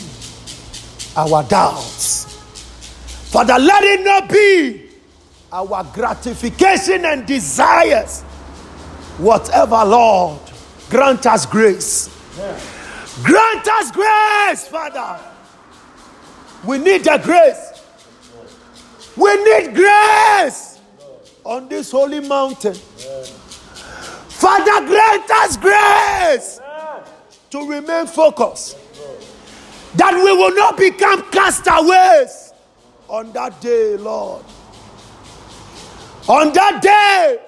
our 1.17 1.43
doubts. 1.45 2.27
Father, 3.31 3.59
let 3.59 3.85
it 3.85 4.05
not 4.05 4.29
be 4.29 4.91
our 5.51 5.83
gratification 5.95 7.07
and 7.07 7.27
desires. 7.27 8.21
Whatever, 9.17 9.83
Lord, 9.83 10.41
grant 10.91 11.25
us 11.25 11.47
grace. 11.47 12.11
Grant 13.23 13.67
us 13.67 13.91
grace, 13.93 14.69
Father. 14.69 15.19
We 16.67 16.77
need 16.77 17.05
the 17.05 17.19
grace. 17.25 17.74
We 19.17 19.45
need 19.45 19.75
grace 19.75 20.81
on 21.45 21.69
this 21.69 21.91
holy 21.91 22.21
mountain. 22.21 22.75
Father, 22.75 24.87
grant 24.87 25.31
us 25.31 25.57
grace 25.57 26.61
to 27.51 27.69
remain 27.69 28.07
focused. 28.07 28.79
That 29.97 30.15
we 30.15 30.33
will 30.33 30.55
not 30.55 30.77
become 30.77 31.23
castaways 31.31 32.53
on 33.09 33.33
that 33.33 33.61
day, 33.61 33.97
Lord. 33.97 34.45
On 36.27 36.53
that 36.53 36.83
day, 36.83 37.39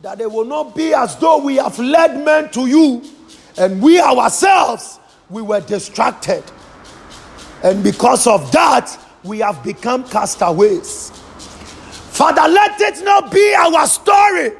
that 0.00 0.20
it 0.20 0.30
will 0.30 0.44
not 0.44 0.76
be 0.76 0.92
as 0.92 1.16
though 1.16 1.38
we 1.38 1.56
have 1.56 1.78
led 1.78 2.24
men 2.24 2.50
to 2.50 2.66
you 2.66 3.02
and 3.56 3.82
we 3.82 4.00
ourselves 4.00 4.98
we 5.30 5.42
were 5.42 5.60
distracted. 5.60 6.44
And 7.62 7.82
because 7.82 8.26
of 8.26 8.50
that, 8.52 8.96
we 9.24 9.38
have 9.40 9.62
become 9.62 10.04
castaways. 10.04 11.10
Father, 11.10 12.48
let 12.48 12.80
it 12.80 13.04
not 13.04 13.30
be 13.30 13.54
our 13.54 13.86
story 13.86 14.52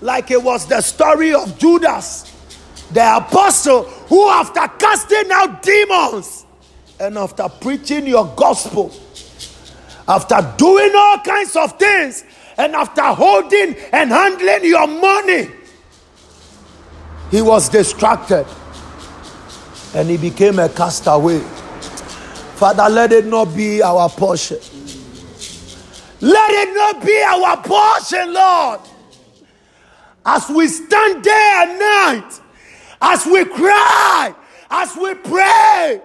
like 0.00 0.30
it 0.30 0.42
was 0.42 0.66
the 0.66 0.80
story 0.80 1.34
of 1.34 1.58
Judas, 1.58 2.32
the 2.92 3.16
apostle 3.16 3.84
who, 3.84 4.28
after 4.28 4.66
casting 4.78 5.30
out 5.30 5.62
demons 5.62 6.46
and 6.98 7.18
after 7.18 7.48
preaching 7.48 8.06
your 8.06 8.26
gospel, 8.36 8.92
after 10.08 10.54
doing 10.56 10.92
all 10.94 11.18
kinds 11.18 11.54
of 11.56 11.78
things, 11.78 12.24
and 12.56 12.74
after 12.74 13.02
holding 13.02 13.74
and 13.92 14.10
handling 14.10 14.64
your 14.64 14.86
money, 14.86 15.48
he 17.30 17.40
was 17.40 17.68
distracted 17.68 18.46
and 19.94 20.10
he 20.10 20.16
became 20.16 20.58
a 20.58 20.68
castaway. 20.68 21.42
Father, 22.60 22.90
let 22.90 23.10
it 23.10 23.24
not 23.24 23.56
be 23.56 23.80
our 23.80 24.06
portion. 24.10 24.58
Let 26.20 26.50
it 26.50 26.74
not 26.74 27.02
be 27.02 27.22
our 27.22 27.56
portion, 27.56 28.34
Lord. 28.34 28.80
As 30.26 30.46
we 30.50 30.68
stand 30.68 31.24
day 31.24 31.52
and 31.62 31.78
night, 31.78 32.40
as 33.00 33.24
we 33.24 33.46
cry, 33.46 34.34
as 34.70 34.94
we 34.94 35.14
pray, 35.14 36.02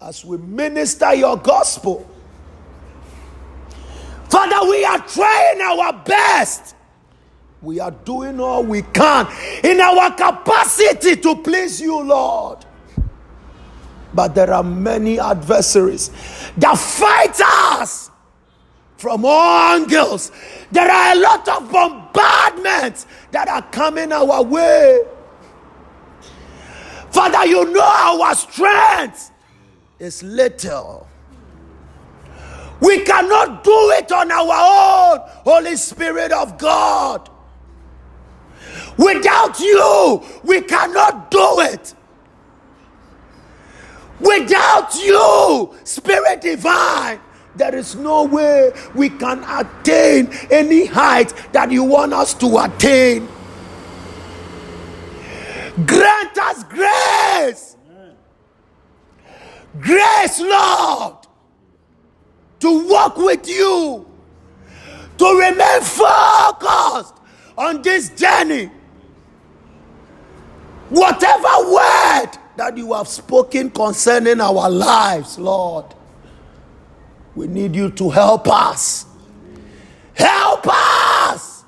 as 0.00 0.24
we 0.24 0.36
minister 0.38 1.12
your 1.12 1.36
gospel. 1.38 2.08
Father, 4.28 4.70
we 4.70 4.84
are 4.84 5.04
trying 5.08 5.60
our 5.60 5.92
best. 6.04 6.76
We 7.62 7.80
are 7.80 7.90
doing 7.90 8.38
all 8.38 8.62
we 8.62 8.82
can 8.82 9.26
in 9.64 9.80
our 9.80 10.14
capacity 10.14 11.16
to 11.16 11.34
please 11.34 11.80
you, 11.80 12.00
Lord. 12.00 12.64
But 14.12 14.34
there 14.34 14.52
are 14.52 14.62
many 14.62 15.20
adversaries 15.20 16.10
that 16.56 16.76
fight 16.76 17.40
us 17.40 18.10
from 18.96 19.24
all 19.24 19.74
angles. 19.74 20.30
There 20.70 20.90
are 20.90 21.12
a 21.12 21.18
lot 21.18 21.48
of 21.48 21.72
bombardments 21.72 23.06
that 23.30 23.48
are 23.48 23.62
coming 23.70 24.12
our 24.12 24.42
way. 24.42 25.04
Father, 27.10 27.46
you 27.46 27.72
know 27.72 27.82
our 27.82 28.34
strength 28.34 29.30
is 29.98 30.22
little. 30.22 31.08
We 32.80 33.00
cannot 33.00 33.62
do 33.62 33.90
it 33.98 34.10
on 34.10 34.30
our 34.32 35.14
own, 35.14 35.20
Holy 35.44 35.76
Spirit 35.76 36.32
of 36.32 36.56
God. 36.58 37.28
Without 38.96 39.58
you, 39.60 40.22
we 40.44 40.62
cannot 40.62 41.30
do 41.30 41.60
it. 41.60 41.94
Without 44.20 44.94
you, 45.02 45.74
Spirit 45.84 46.42
Divine, 46.42 47.20
there 47.56 47.74
is 47.74 47.96
no 47.96 48.24
way 48.24 48.72
we 48.94 49.08
can 49.08 49.42
attain 49.44 50.28
any 50.50 50.86
height 50.86 51.32
that 51.52 51.72
you 51.72 51.84
want 51.84 52.12
us 52.12 52.34
to 52.34 52.58
attain. 52.58 53.28
Grant 55.86 56.38
us 56.38 56.64
grace. 56.64 57.76
Grace, 59.80 60.40
Lord, 60.40 61.26
to 62.58 62.88
walk 62.88 63.16
with 63.16 63.48
you, 63.48 64.06
to 65.16 65.24
remain 65.24 65.80
focused 65.80 67.14
on 67.56 67.80
this 67.82 68.10
journey. 68.10 68.70
Whatever 70.90 71.72
word 71.72 72.30
that 72.60 72.76
you 72.76 72.92
have 72.92 73.08
spoken 73.08 73.70
concerning 73.70 74.38
our 74.38 74.68
lives, 74.68 75.38
Lord, 75.38 75.86
we 77.34 77.46
need 77.46 77.74
you 77.74 77.90
to 77.92 78.10
help 78.10 78.46
us. 78.48 79.06
Help 80.12 80.66
us 80.68 81.64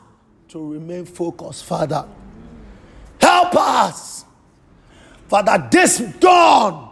to 0.48 0.72
remain 0.74 1.06
focused, 1.06 1.64
Father. 1.64 2.06
Help 3.18 3.54
us. 3.56 4.26
Father, 5.28 5.66
this 5.70 5.96
dawn, 6.20 6.90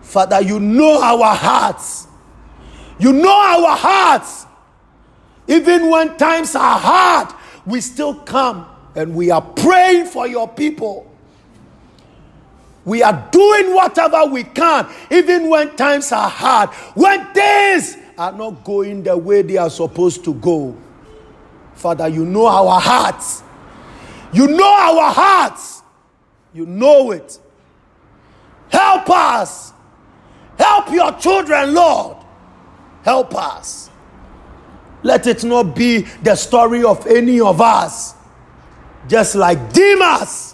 Father, 0.00 0.42
you 0.42 0.58
know 0.58 1.00
our 1.00 1.36
hearts. 1.36 2.08
You 2.98 3.12
know 3.12 3.30
our 3.30 3.76
hearts. 3.76 4.44
Even 5.46 5.88
when 5.88 6.16
times 6.16 6.56
are 6.56 6.80
hard, 6.80 7.32
we 7.64 7.80
still 7.80 8.16
come 8.16 8.66
and 8.96 9.14
we 9.14 9.30
are 9.30 9.40
praying 9.40 10.06
for 10.06 10.26
your 10.26 10.48
people. 10.48 11.11
We 12.84 13.02
are 13.02 13.28
doing 13.30 13.74
whatever 13.74 14.24
we 14.26 14.44
can, 14.44 14.88
even 15.10 15.48
when 15.48 15.76
times 15.76 16.10
are 16.12 16.28
hard, 16.28 16.70
when 16.94 17.32
things 17.32 17.96
are 18.18 18.32
not 18.32 18.64
going 18.64 19.02
the 19.04 19.16
way 19.16 19.42
they 19.42 19.56
are 19.56 19.70
supposed 19.70 20.24
to 20.24 20.34
go. 20.34 20.76
Father, 21.74 22.08
you 22.08 22.24
know 22.24 22.46
our 22.46 22.80
hearts. 22.80 23.42
You 24.32 24.48
know 24.48 24.64
our 24.68 25.12
hearts. 25.12 25.82
You 26.52 26.66
know 26.66 27.12
it. 27.12 27.38
Help 28.68 29.08
us. 29.10 29.72
Help 30.58 30.90
your 30.90 31.12
children, 31.18 31.74
Lord. 31.74 32.16
Help 33.04 33.34
us. 33.34 33.90
Let 35.02 35.26
it 35.26 35.44
not 35.44 35.74
be 35.74 36.02
the 36.22 36.36
story 36.36 36.84
of 36.84 37.06
any 37.06 37.40
of 37.40 37.60
us, 37.60 38.14
just 39.08 39.34
like 39.34 39.72
Demas, 39.72 40.51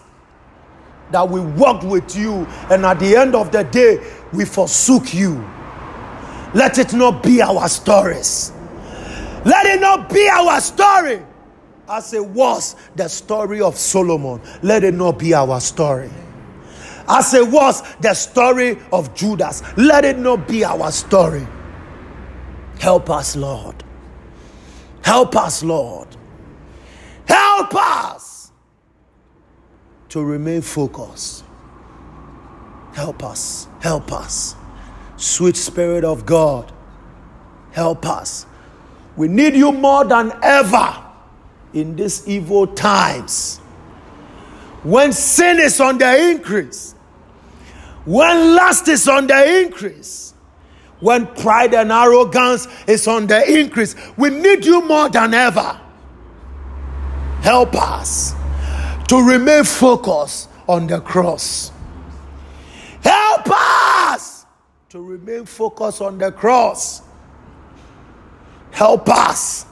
that 1.10 1.28
we 1.28 1.40
walked 1.40 1.84
with 1.84 2.16
you 2.16 2.46
and 2.70 2.84
at 2.84 2.98
the 3.00 3.16
end 3.16 3.34
of 3.34 3.50
the 3.52 3.64
day 3.64 3.98
we 4.32 4.44
forsook 4.44 5.14
you. 5.14 5.34
Let 6.54 6.78
it 6.78 6.92
not 6.92 7.22
be 7.22 7.42
our 7.42 7.68
stories. 7.68 8.52
Let 9.44 9.66
it 9.66 9.80
not 9.80 10.10
be 10.10 10.28
our 10.28 10.60
story 10.60 11.22
as 11.88 12.12
it 12.12 12.24
was 12.24 12.76
the 12.96 13.08
story 13.08 13.60
of 13.60 13.76
Solomon. 13.76 14.40
Let 14.62 14.84
it 14.84 14.94
not 14.94 15.18
be 15.18 15.34
our 15.34 15.60
story. 15.60 16.10
As 17.08 17.32
it 17.32 17.48
was 17.48 17.82
the 18.00 18.12
story 18.12 18.78
of 18.92 19.14
Judas. 19.14 19.62
Let 19.76 20.04
it 20.04 20.18
not 20.18 20.46
be 20.46 20.64
our 20.64 20.92
story. 20.92 21.46
Help 22.78 23.08
us, 23.10 23.34
Lord. 23.34 23.82
Help 25.02 25.34
us, 25.36 25.62
Lord. 25.62 26.08
Help 27.26 27.74
us 27.74 28.27
to 30.10 30.22
remain 30.22 30.62
focused. 30.62 31.44
Help 32.94 33.22
us. 33.22 33.68
Help 33.80 34.12
us. 34.12 34.56
Sweet 35.16 35.56
Spirit 35.56 36.04
of 36.04 36.24
God, 36.24 36.72
help 37.72 38.06
us. 38.06 38.46
We 39.16 39.26
need 39.26 39.56
you 39.56 39.72
more 39.72 40.04
than 40.04 40.32
ever 40.42 40.96
in 41.74 41.96
these 41.96 42.26
evil 42.28 42.68
times. 42.68 43.58
When 44.84 45.12
sin 45.12 45.58
is 45.58 45.80
on 45.80 45.98
the 45.98 46.30
increase, 46.30 46.94
when 48.04 48.54
lust 48.54 48.86
is 48.86 49.08
on 49.08 49.26
the 49.26 49.62
increase, 49.62 50.34
when 51.00 51.26
pride 51.26 51.74
and 51.74 51.90
arrogance 51.90 52.68
is 52.86 53.08
on 53.08 53.26
the 53.26 53.58
increase, 53.60 53.96
we 54.16 54.30
need 54.30 54.64
you 54.64 54.86
more 54.86 55.08
than 55.08 55.34
ever. 55.34 55.80
Help 57.42 57.74
us 57.74 58.34
to 59.08 59.26
remain 59.26 59.64
focused 59.64 60.50
on 60.68 60.86
the 60.86 61.00
cross. 61.00 61.72
Help 63.02 63.48
us 63.50 64.44
to 64.90 65.00
remain 65.00 65.46
focused 65.46 66.02
on 66.02 66.18
the 66.18 66.30
cross. 66.30 67.02
Help 68.70 69.08
us 69.08 69.64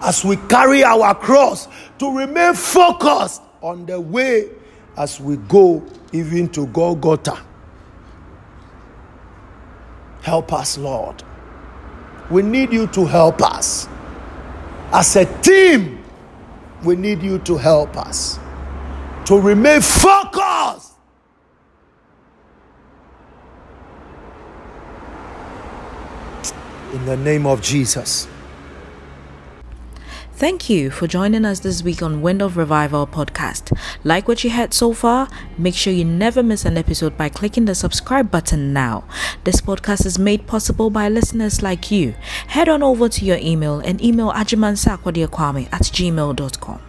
as 0.00 0.24
we 0.24 0.36
carry 0.48 0.82
our 0.82 1.14
cross 1.14 1.68
to 1.98 2.16
remain 2.16 2.54
focused 2.54 3.42
on 3.60 3.84
the 3.86 4.00
way 4.00 4.48
as 4.96 5.20
we 5.20 5.36
go 5.36 5.84
even 6.12 6.48
to 6.48 6.66
Golgotha. 6.68 7.44
Help 10.22 10.52
us, 10.52 10.78
Lord. 10.78 11.22
We 12.30 12.42
need 12.42 12.72
you 12.72 12.86
to 12.88 13.04
help 13.04 13.42
us. 13.42 13.86
As 14.92 15.14
a 15.16 15.26
team, 15.42 16.02
we 16.84 16.96
need 16.96 17.22
you 17.22 17.38
to 17.40 17.56
help 17.58 17.96
us 17.96 18.38
to 19.26 19.40
remain 19.40 19.80
focused. 19.80 20.92
In 26.92 27.06
the 27.06 27.16
name 27.16 27.46
of 27.46 27.62
Jesus. 27.62 28.28
Thank 30.34 30.68
you 30.68 30.90
for 30.90 31.06
joining 31.06 31.44
us 31.44 31.60
this 31.60 31.84
week 31.84 32.02
on 32.02 32.20
Wind 32.20 32.42
of 32.42 32.56
Revival 32.56 33.06
podcast. 33.06 33.72
Like 34.02 34.26
what 34.26 34.42
you 34.42 34.50
heard 34.50 34.74
so 34.74 34.92
far? 34.92 35.28
Make 35.56 35.74
sure 35.74 35.92
you 35.92 36.04
never 36.04 36.42
miss 36.42 36.64
an 36.64 36.76
episode 36.76 37.16
by 37.16 37.28
clicking 37.28 37.66
the 37.66 37.76
subscribe 37.76 38.28
button 38.28 38.72
now. 38.72 39.04
This 39.44 39.60
podcast 39.60 40.04
is 40.04 40.18
made 40.18 40.48
possible 40.48 40.90
by 40.90 41.08
listeners 41.08 41.62
like 41.62 41.92
you. 41.92 42.16
Head 42.48 42.68
on 42.68 42.82
over 42.82 43.08
to 43.08 43.24
your 43.24 43.38
email 43.38 43.78
and 43.78 44.02
email 44.02 44.32
ajimansakwadiokwame 44.32 45.68
at 45.72 45.82
gmail.com. 45.82 46.80